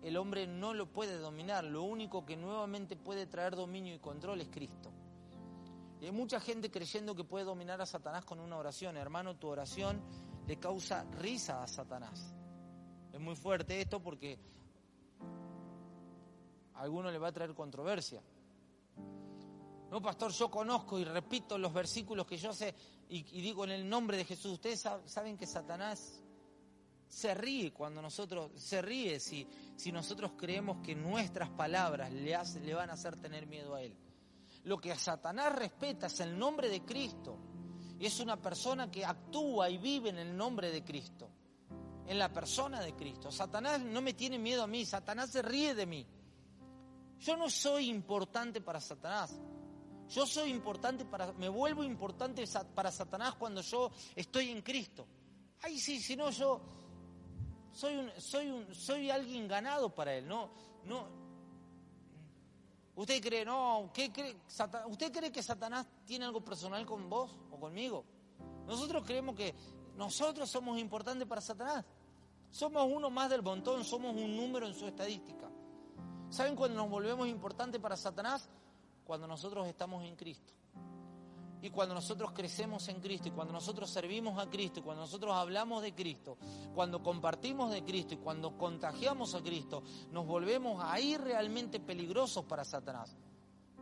[0.03, 4.41] el hombre no lo puede dominar, lo único que nuevamente puede traer dominio y control
[4.41, 4.91] es Cristo.
[5.99, 8.95] Y hay mucha gente creyendo que puede dominar a Satanás con una oración.
[8.95, 10.03] Hermano, tu oración
[10.45, 12.31] le causa risa a Satanás.
[13.11, 14.37] Es muy fuerte esto porque
[16.75, 18.21] a alguno le va a traer controversia.
[19.93, 22.73] No, pastor, yo conozco y repito los versículos que yo sé
[23.09, 24.53] y, digo en el nombre de Jesús.
[24.53, 26.19] Ustedes saben que Satanás
[27.07, 32.73] se ríe cuando nosotros, se ríe si, si nosotros creemos que nuestras palabras le, le
[32.73, 33.95] van a hacer tener miedo a él.
[34.63, 37.37] Lo que a Satanás respeta es el nombre de Cristo.
[37.99, 41.29] Y es una persona que actúa y vive en el nombre de Cristo.
[42.07, 43.31] En la persona de Cristo.
[43.31, 44.87] Satanás no me tiene miedo a mí.
[44.87, 46.07] Satanás se ríe de mí.
[47.19, 49.39] Yo no soy importante para Satanás.
[50.13, 52.43] Yo soy importante para, me vuelvo importante
[52.75, 55.07] para Satanás cuando yo estoy en Cristo.
[55.61, 56.61] Ay, sí, si no yo
[57.71, 60.51] soy un, soy un, soy alguien ganado para él, no.
[62.95, 64.37] ¿Usted cree, no, ¿qué cree?
[64.87, 68.05] ¿Usted cree que Satanás tiene algo personal con vos o conmigo?
[68.67, 69.55] Nosotros creemos que
[69.95, 71.85] nosotros somos importantes para Satanás.
[72.51, 75.49] Somos uno más del montón, somos un número en su estadística.
[76.29, 78.47] ¿Saben cuándo nos volvemos importantes para Satanás?
[79.05, 80.53] Cuando nosotros estamos en Cristo.
[81.61, 85.33] Y cuando nosotros crecemos en Cristo, y cuando nosotros servimos a Cristo, y cuando nosotros
[85.33, 86.37] hablamos de Cristo,
[86.75, 89.81] cuando compartimos de Cristo y cuando contagiamos a Cristo,
[90.11, 93.15] nos volvemos ahí realmente peligrosos para Satanás.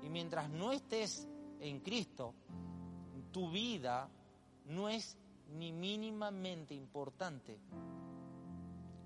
[0.03, 1.27] Y mientras no estés
[1.59, 2.35] en Cristo,
[3.31, 4.07] tu vida
[4.65, 5.17] no es
[5.57, 7.59] ni mínimamente importante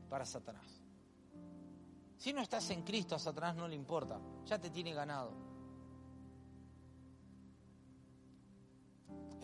[0.10, 0.84] para Satanás.
[2.18, 5.45] Si no estás en Cristo, a Satanás no le importa, ya te tiene ganado.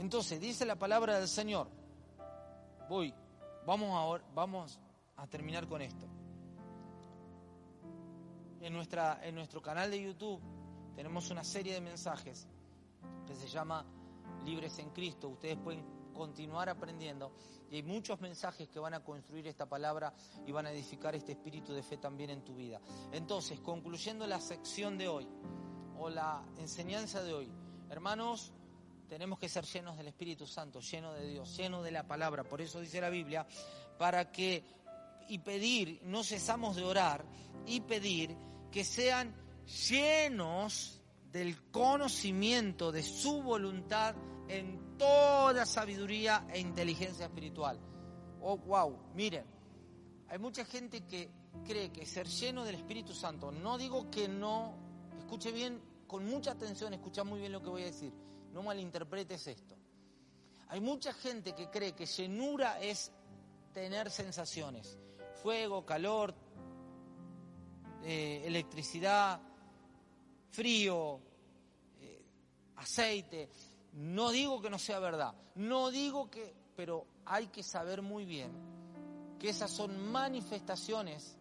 [0.02, 1.68] Entonces, dice la palabra del Señor.
[2.90, 3.14] Voy,
[3.68, 4.80] vamos ahora, vamos
[5.16, 6.08] a terminar con esto.
[8.62, 10.42] En, nuestra, en nuestro canal de YouTube
[10.96, 12.48] tenemos una serie de mensajes
[13.28, 13.86] que se llama
[14.44, 15.30] Libres en Cristo.
[15.30, 15.86] Ustedes pueden
[16.16, 17.32] continuar aprendiendo
[17.70, 20.16] y hay muchos mensajes que van a construir esta palabra
[20.48, 22.82] y van a edificar este espíritu de fe también en tu vida.
[23.12, 25.28] Entonces, concluyendo la sección de hoy
[26.00, 27.52] o la enseñanza de hoy,
[27.92, 28.52] hermanos,
[29.12, 32.46] tenemos que ser llenos del Espíritu Santo, llenos de Dios, llenos de la palabra.
[32.46, 33.46] Por eso dice la Biblia,
[33.98, 34.64] para que
[35.28, 37.26] y pedir, no cesamos de orar
[37.66, 38.38] y pedir
[38.72, 39.36] que sean
[39.90, 44.16] llenos del conocimiento de su voluntad
[44.48, 47.82] en toda sabiduría e inteligencia espiritual.
[48.40, 49.44] Oh, wow, miren,
[50.30, 51.30] hay mucha gente que
[51.66, 54.74] cree que ser lleno del Espíritu Santo, no digo que no,
[55.20, 58.14] escuche bien, con mucha atención, escucha muy bien lo que voy a decir,
[58.54, 59.76] no malinterpretes esto.
[60.70, 63.12] Hay mucha gente que cree que llenura es
[63.74, 64.98] tener sensaciones,
[65.42, 66.34] fuego, calor,
[68.04, 69.42] eh, electricidad,
[70.50, 71.20] frío,
[72.00, 72.26] eh,
[72.78, 73.50] aceite.
[73.94, 78.52] No digo que no sea verdad, no digo que, pero hay que saber muy bien
[79.38, 81.36] que esas son manifestaciones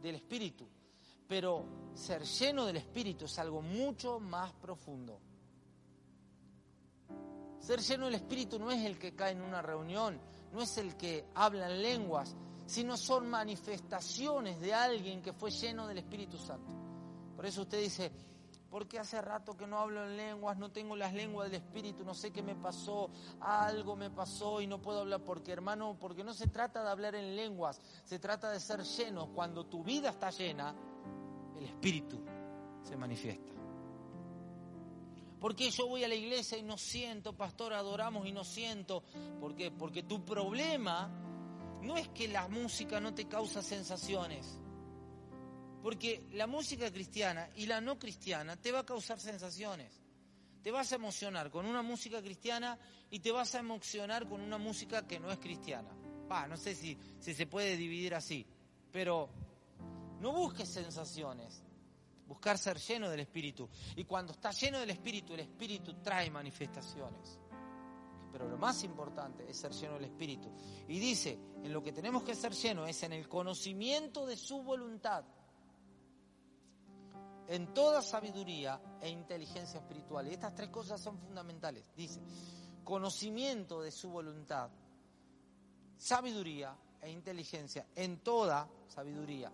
[0.00, 0.68] del Espíritu.
[1.28, 5.20] Pero ser lleno del Espíritu es algo mucho más profundo.
[7.62, 10.20] Ser lleno del Espíritu no es el que cae en una reunión,
[10.52, 12.34] no es el que habla en lenguas,
[12.66, 16.72] sino son manifestaciones de alguien que fue lleno del Espíritu Santo.
[17.36, 18.10] Por eso usted dice,
[18.68, 22.14] porque hace rato que no hablo en lenguas, no tengo las lenguas del Espíritu, no
[22.14, 23.10] sé qué me pasó,
[23.40, 27.14] algo me pasó y no puedo hablar, porque hermano, porque no se trata de hablar
[27.14, 29.28] en lenguas, se trata de ser lleno.
[29.32, 30.74] Cuando tu vida está llena,
[31.56, 32.20] el Espíritu
[32.82, 33.51] se manifiesta.
[35.42, 39.02] ¿Por qué yo voy a la iglesia y no siento, pastor, adoramos y no siento?
[39.40, 39.72] ¿Por qué?
[39.72, 41.10] Porque tu problema
[41.82, 44.60] no es que la música no te causa sensaciones.
[45.82, 50.00] Porque la música cristiana y la no cristiana te va a causar sensaciones.
[50.62, 52.78] Te vas a emocionar con una música cristiana
[53.10, 55.90] y te vas a emocionar con una música que no es cristiana.
[56.48, 58.46] No sé si se puede dividir así,
[58.92, 59.28] pero
[60.20, 61.64] no busques sensaciones,
[62.32, 63.68] buscar ser lleno del Espíritu.
[63.94, 67.38] Y cuando estás lleno del Espíritu, el Espíritu trae manifestaciones.
[68.32, 70.50] Pero lo más importante es ser lleno del Espíritu.
[70.88, 74.62] Y dice, en lo que tenemos que ser lleno es en el conocimiento de su
[74.62, 75.24] voluntad
[77.48, 80.26] en toda sabiduría e inteligencia espiritual.
[80.26, 81.84] Y estas tres cosas son fundamentales.
[81.94, 82.18] Dice,
[82.82, 84.70] conocimiento de su voluntad,
[85.98, 89.52] sabiduría e inteligencia, en toda sabiduría.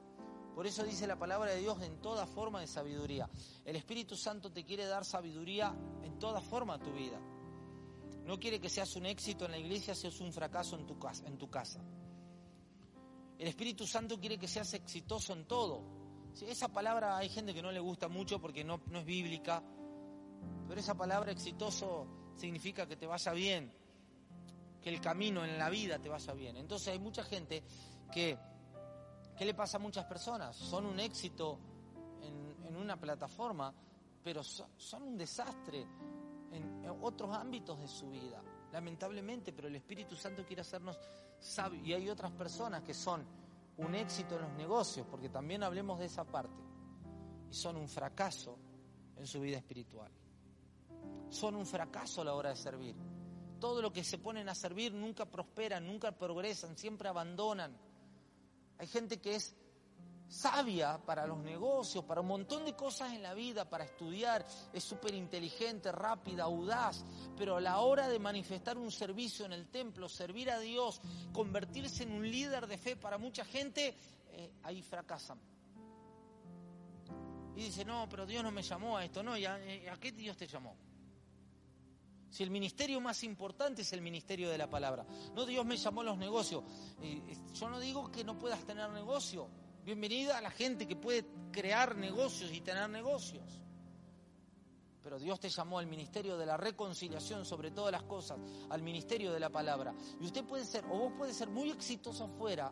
[0.58, 3.30] Por eso dice la palabra de Dios en toda forma de sabiduría.
[3.64, 7.20] El Espíritu Santo te quiere dar sabiduría en toda forma de tu vida.
[8.24, 11.24] No quiere que seas un éxito en la iglesia, seas un fracaso en tu casa.
[11.28, 11.80] En tu casa.
[13.38, 15.84] El Espíritu Santo quiere que seas exitoso en todo
[16.42, 19.62] esa palabra hay gente que no le gusta mucho porque no, no es bíblica,
[20.66, 23.72] Pero esa palabra exitoso significa que te vaya bien,
[24.82, 26.56] que el camino en la vida te vaya bien.
[26.56, 27.62] Entonces hay mucha gente
[28.12, 28.36] que,
[29.38, 30.56] ¿qué le pasa a muchas personas?
[30.56, 31.58] Son un éxito
[32.22, 33.72] en, una plataforma,
[34.22, 35.86] pero son, un desastre
[36.52, 40.98] en, en otros ámbitos de su vida, lamentablemente, pero el Espíritu Santo quiere hacernos
[41.38, 41.86] sabios.
[41.86, 43.24] Y hay otras personas que son
[43.78, 46.62] un éxito en los negocios, porque también hablemos de esa parte,
[47.50, 48.58] y son un fracaso
[49.16, 50.10] en su vida espiritual.
[51.30, 52.96] Son un fracaso a la hora de servir.
[53.60, 57.76] Todo lo que se ponen a servir nunca prosperan, nunca progresan, siempre abandonan.
[58.78, 59.54] Hay gente que es
[60.28, 64.84] sabia para los negocios, para un montón de cosas en la vida, para estudiar, es
[64.84, 67.04] súper inteligente, rápida, audaz,
[67.36, 71.00] pero a la hora de manifestar un servicio en el templo, servir a Dios,
[71.32, 73.96] convertirse en un líder de fe para mucha gente,
[74.32, 75.40] eh, ahí fracasan.
[77.56, 80.12] Y dice, no, pero Dios no me llamó a esto, no, ¿y a, eh, qué
[80.12, 80.76] Dios te llamó?
[82.30, 85.06] Si el ministerio más importante es el ministerio de la palabra.
[85.34, 86.62] No Dios me llamó a los negocios.
[87.54, 89.48] yo no digo que no puedas tener negocio.
[89.84, 93.62] Bienvenida a la gente que puede crear negocios y tener negocios.
[95.02, 99.32] Pero Dios te llamó al ministerio de la reconciliación sobre todas las cosas, al ministerio
[99.32, 99.94] de la palabra.
[100.20, 102.70] Y usted puede ser, o vos puede ser muy exitoso afuera,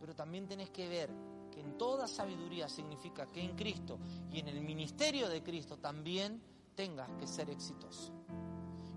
[0.00, 1.10] pero también tenés que ver
[1.52, 4.00] que en toda sabiduría significa que en Cristo
[4.32, 6.42] y en el ministerio de Cristo también
[6.74, 8.23] tengas que ser exitoso.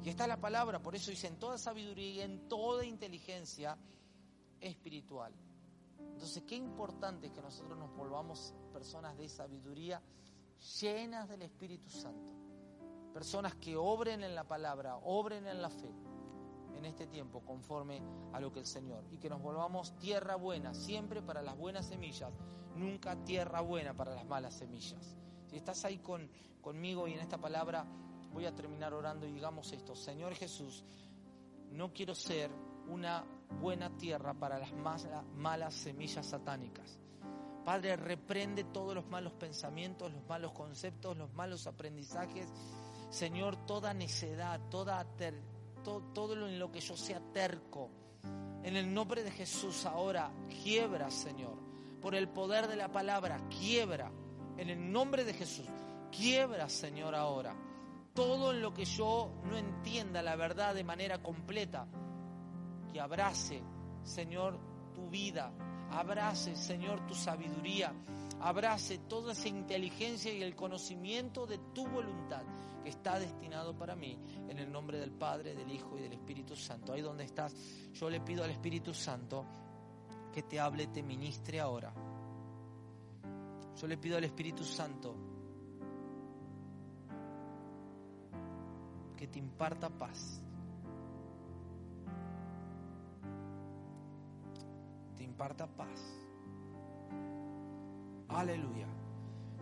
[0.08, 3.78] Y está la palabra, por eso dice en toda sabiduría y en toda inteligencia
[4.62, 5.34] espiritual.
[5.99, 10.01] Entonces, qué importante es que nosotros nos volvamos personas de sabiduría
[10.80, 12.32] llenas del Espíritu Santo.
[13.14, 15.91] Personas que obren en la palabra, obren en la fe
[16.78, 18.01] en este tiempo conforme
[18.32, 19.03] a lo que el Señor.
[19.12, 22.32] Y que nos volvamos tierra buena, siempre para las buenas semillas,
[22.78, 25.18] nunca tierra buena para las malas semillas.
[25.47, 26.30] Si estás ahí con,
[26.62, 27.86] conmigo y en esta palabra,
[28.38, 29.96] voy a terminar orando y digamos esto.
[29.96, 30.84] Señor Jesús,
[31.72, 32.52] no quiero ser
[32.88, 33.26] una
[33.60, 37.00] buena tierra para las malas semillas satánicas.
[37.66, 42.48] Padre, reprende todos los malos pensamientos, los malos conceptos, los malos aprendizajes.
[43.10, 47.90] Señor, toda necedad, todo lo en lo que yo sea terco.
[48.62, 50.32] En el nombre de Jesús ahora,
[50.62, 51.58] quiebra, Señor.
[52.04, 54.12] Por el poder de la palabra, quiebra.
[54.58, 55.66] En el nombre de Jesús,
[56.12, 57.56] quiebra, Señor, ahora.
[58.18, 61.88] Todo en lo que yo no entienda la verdad de manera completa,
[62.91, 63.61] que abrace,
[64.01, 64.57] Señor,
[64.95, 65.53] tu vida,
[65.91, 67.93] abrace, Señor, tu sabiduría,
[68.39, 72.41] abrace toda esa inteligencia y el conocimiento de tu voluntad
[72.84, 74.18] que está destinado para mí,
[74.49, 76.93] en el nombre del Padre, del Hijo y del Espíritu Santo.
[76.93, 77.53] Ahí donde estás,
[77.93, 79.45] yo le pido al Espíritu Santo
[80.34, 81.93] que te hable, te ministre ahora.
[83.80, 85.37] Yo le pido al Espíritu Santo
[89.18, 90.41] que te imparta paz
[95.38, 96.01] imparta paz.
[98.30, 98.88] Aleluya.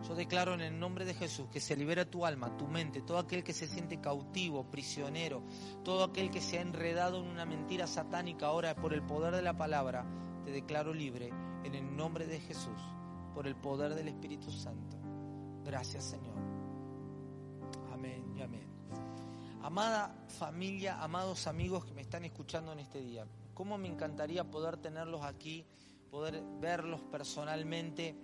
[0.08, 3.18] Yo declaro en el nombre de Jesús que se libera tu alma, tu mente, todo
[3.18, 5.42] aquel que se siente cautivo, prisionero,
[5.84, 9.42] todo aquel que se ha enredado en una mentira satánica ahora por el poder de
[9.42, 10.06] la palabra,
[10.46, 11.30] te declaro libre
[11.64, 12.80] en el nombre de Jesús,
[13.34, 14.96] por el poder del Espíritu Santo.
[15.62, 16.55] Gracias Señor.
[19.66, 24.76] Amada familia, amados amigos que me están escuchando en este día, cómo me encantaría poder
[24.76, 25.66] tenerlos aquí,
[26.08, 28.14] poder verlos personalmente.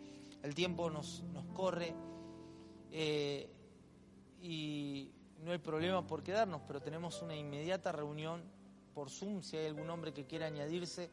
[0.40, 1.96] El tiempo nos, nos corre
[2.92, 3.50] eh,
[4.40, 5.10] y
[5.42, 8.40] no hay problema por quedarnos, pero tenemos una inmediata reunión
[8.94, 9.42] por Zoom.
[9.42, 11.10] Si hay algún hombre que quiera añadirse,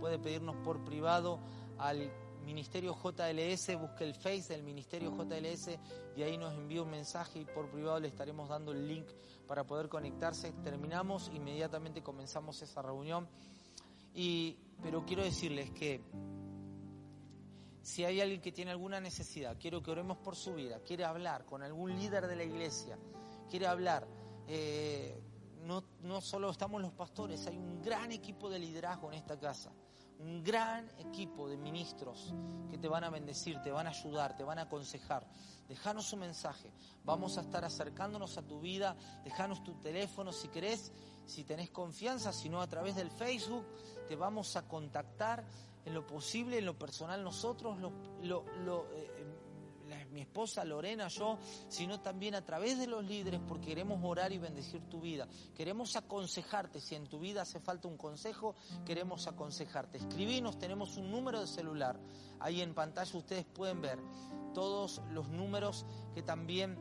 [0.00, 1.38] puede pedirnos por privado
[1.78, 2.10] al
[2.48, 5.78] Ministerio JLS, busque el Face del Ministerio JLS
[6.16, 9.06] y ahí nos envía un mensaje y por privado le estaremos dando el link
[9.46, 10.52] para poder conectarse.
[10.64, 13.28] Terminamos, inmediatamente comenzamos esa reunión
[14.82, 16.00] pero quiero decirles que
[17.82, 21.44] si hay alguien que tiene alguna necesidad, quiero que oremos por su vida, quiere hablar
[21.44, 22.98] con algún líder de la iglesia,
[23.48, 24.08] quiere hablar,
[24.48, 25.20] eh,
[25.62, 29.72] no, no solo estamos los pastores, hay un gran equipo de liderazgo en esta casa
[30.18, 32.34] un gran equipo de ministros
[32.70, 35.26] que te van a bendecir, te van a ayudar, te van a aconsejar.
[35.68, 36.72] Déjanos un mensaje.
[37.04, 38.96] Vamos a estar acercándonos a tu vida.
[39.24, 40.92] Déjanos tu teléfono si querés,
[41.26, 43.64] si tenés confianza, si no a través del Facebook.
[44.08, 45.44] Te vamos a contactar
[45.84, 47.92] en lo posible, en lo personal nosotros, lo,
[48.22, 49.17] lo, eh,
[50.10, 51.38] mi esposa Lorena, yo,
[51.68, 55.28] sino también a través de los líderes porque queremos orar y bendecir tu vida.
[55.54, 58.54] Queremos aconsejarte, si en tu vida hace falta un consejo,
[58.84, 59.98] queremos aconsejarte.
[59.98, 61.98] Escribinos, tenemos un número de celular.
[62.40, 63.98] Ahí en pantalla ustedes pueden ver
[64.54, 65.84] todos los números
[66.14, 66.78] que también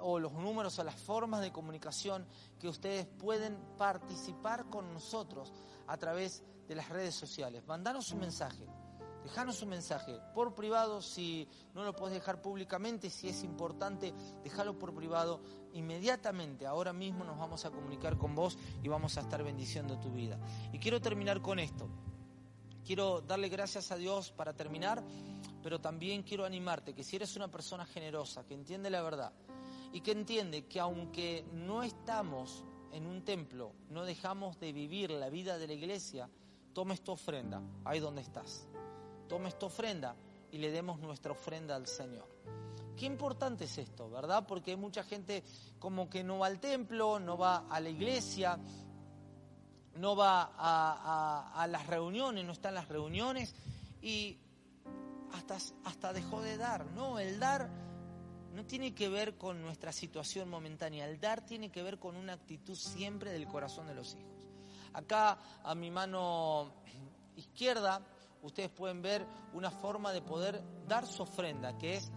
[0.00, 2.26] o los números o las formas de comunicación
[2.58, 5.52] que ustedes pueden participar con nosotros
[5.86, 7.66] a través de las redes sociales.
[7.66, 8.66] Mandanos un mensaje,
[9.28, 14.78] dejanos un mensaje por privado, si no lo puedes dejar públicamente, si es importante, déjalo
[14.78, 15.40] por privado.
[15.74, 20.10] Inmediatamente, ahora mismo nos vamos a comunicar con vos y vamos a estar bendiciendo tu
[20.10, 20.38] vida.
[20.72, 21.88] Y quiero terminar con esto.
[22.86, 25.04] Quiero darle gracias a Dios para terminar,
[25.62, 29.32] pero también quiero animarte que si eres una persona generosa, que entiende la verdad,
[29.92, 35.28] y que entiende que aunque no estamos en un templo, no dejamos de vivir la
[35.28, 36.30] vida de la iglesia,
[36.72, 38.66] toma esta ofrenda, ahí donde estás.
[39.28, 40.16] Toma esta ofrenda
[40.50, 42.26] y le demos nuestra ofrenda al Señor.
[42.96, 44.46] Qué importante es esto, ¿verdad?
[44.46, 45.44] Porque hay mucha gente
[45.78, 48.58] como que no va al templo, no va a la iglesia,
[49.94, 53.54] no va a, las reuniones, no está en las reuniones
[54.02, 54.38] y
[55.32, 56.86] hasta, hasta dejó de dar.
[56.86, 57.70] No, el dar
[58.52, 62.32] no tiene que ver con nuestra situación momentánea, el dar tiene que ver con una
[62.32, 64.48] actitud siempre del corazón de los hijos.
[64.92, 66.72] Acá a mi mano
[67.36, 68.02] izquierda
[68.42, 72.10] ustedes pueden ver una forma de poder dar su ofrenda, que es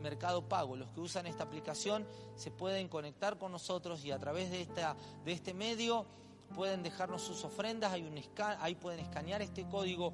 [0.00, 0.76] Mercado Pago.
[0.76, 4.96] Los que usan esta aplicación se pueden conectar con nosotros y a través de, esta,
[5.24, 6.06] de este medio
[6.54, 8.20] pueden dejarnos sus ofrendas, hay un
[8.60, 10.12] ahí pueden escanear este código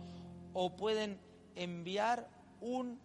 [0.52, 1.18] o pueden
[1.54, 2.28] enviar
[2.60, 3.00] un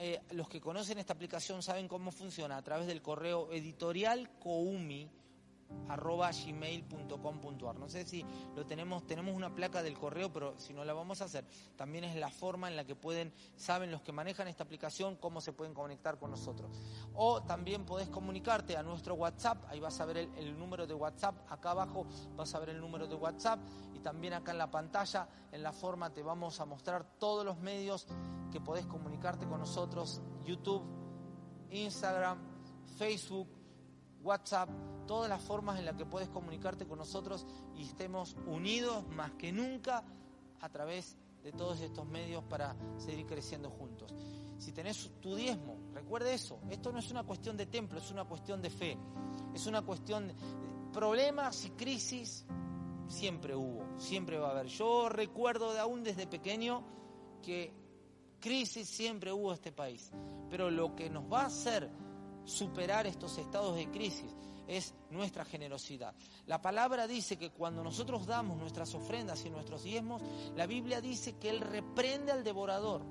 [0.00, 5.10] eh, los que conocen esta aplicación saben cómo funciona a través del correo editorial coumi
[5.88, 7.78] arroba gmail.com.ar.
[7.78, 11.20] No sé si lo tenemos, tenemos una placa del correo, pero si no la vamos
[11.20, 11.44] a hacer,
[11.76, 15.40] también es la forma en la que pueden, saben los que manejan esta aplicación, cómo
[15.40, 16.70] se pueden conectar con nosotros.
[17.14, 20.94] O también podés comunicarte a nuestro WhatsApp, ahí vas a ver el, el número de
[20.94, 22.06] WhatsApp, acá abajo
[22.36, 23.60] vas a ver el número de WhatsApp
[23.94, 27.58] y también acá en la pantalla, en la forma te vamos a mostrar todos los
[27.58, 28.06] medios
[28.50, 30.82] que podés comunicarte con nosotros, YouTube,
[31.70, 32.38] Instagram,
[32.96, 33.57] Facebook,
[34.22, 34.68] WhatsApp,
[35.06, 37.46] todas las formas en las que puedes comunicarte con nosotros
[37.76, 40.04] y estemos unidos más que nunca
[40.60, 44.14] a través de todos estos medios para seguir creciendo juntos.
[44.58, 48.24] Si tenés tu diezmo, recuerde eso, esto no es una cuestión de templo, es una
[48.24, 48.98] cuestión de fe,
[49.54, 50.34] es una cuestión de
[50.92, 52.44] problemas y crisis,
[53.06, 54.66] siempre hubo, siempre va a haber.
[54.66, 56.82] Yo recuerdo de aún desde pequeño
[57.42, 57.72] que
[58.40, 60.10] crisis siempre hubo en este país,
[60.50, 61.88] pero lo que nos va a hacer
[62.48, 64.34] superar estos estados de crisis
[64.66, 66.14] es nuestra generosidad.
[66.46, 70.22] La palabra dice que cuando nosotros damos nuestras ofrendas y nuestros diezmos,
[70.56, 73.02] la Biblia dice que Él reprende al devorador.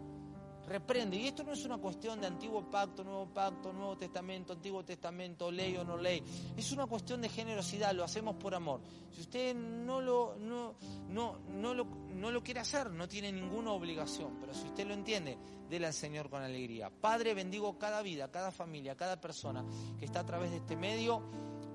[0.67, 1.15] Reprende.
[1.15, 5.49] Y esto no es una cuestión de antiguo pacto, nuevo pacto, nuevo testamento, antiguo testamento,
[5.49, 6.21] ley o no ley.
[6.57, 8.81] Es una cuestión de generosidad, lo hacemos por amor.
[9.11, 10.75] Si usted no lo, no,
[11.09, 14.37] no, no lo, no lo quiere hacer, no tiene ninguna obligación.
[14.41, 15.37] Pero si usted lo entiende,
[15.69, 16.89] déle al Señor con alegría.
[16.89, 19.63] Padre, bendigo cada vida, cada familia, cada persona
[19.97, 21.23] que está a través de este medio,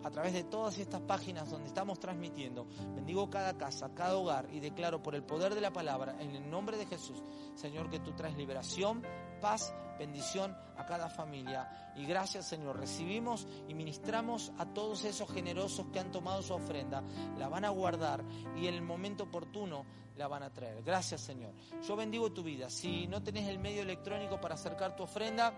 [0.05, 2.67] a través de todas estas páginas donde estamos transmitiendo.
[2.95, 6.51] Bendigo cada casa, cada hogar y declaro por el poder de la palabra, en el
[6.51, 7.23] nombre de Jesús,
[7.55, 9.03] Señor, que tú traes liberación,
[9.41, 11.93] paz, bendición a cada familia.
[11.97, 17.03] Y gracias, Señor, recibimos y ministramos a todos esos generosos que han tomado su ofrenda,
[17.39, 18.25] la van a guardar
[18.57, 19.85] y en el momento oportuno
[20.17, 20.83] la van a traer.
[20.83, 21.55] Gracias, Señor.
[21.87, 22.69] Yo bendigo tu vida.
[22.71, 25.55] Si no tenés el medio electrónico para acercar tu ofrenda,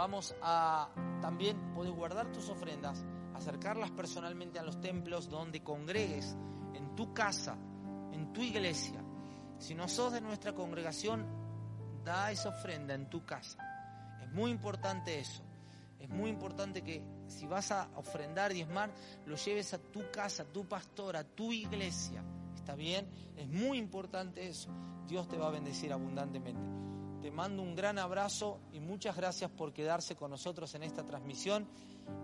[0.00, 0.88] vamos a
[1.20, 6.38] también poder guardar tus ofrendas, acercarlas personalmente a los templos donde congregues,
[6.72, 7.58] en tu casa,
[8.10, 9.04] en tu iglesia.
[9.58, 11.26] Si no sos de nuestra congregación,
[12.02, 13.58] da esa ofrenda en tu casa.
[14.22, 15.42] Es muy importante eso.
[15.98, 18.90] Es muy importante que si vas a ofrendar, diezmar,
[19.26, 22.24] lo lleves a tu casa, a tu pastor, a tu iglesia.
[22.54, 23.06] ¿Está bien?
[23.36, 24.70] Es muy importante eso.
[25.06, 26.69] Dios te va a bendecir abundantemente.
[27.22, 31.66] Te mando un gran abrazo y muchas gracias por quedarse con nosotros en esta transmisión.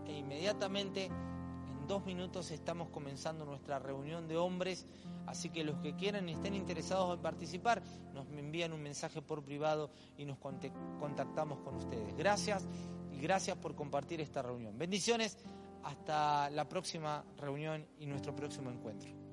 [0.07, 4.87] E inmediatamente, en dos minutos, estamos comenzando nuestra reunión de hombres.
[5.27, 7.83] Así que los que quieran y estén interesados en participar,
[8.15, 12.17] nos envían un mensaje por privado y nos contactamos con ustedes.
[12.17, 12.67] Gracias
[13.13, 14.79] y gracias por compartir esta reunión.
[14.79, 15.37] Bendiciones.
[15.85, 19.26] Hasta la próxima reunión y nuestro próximo encuentro.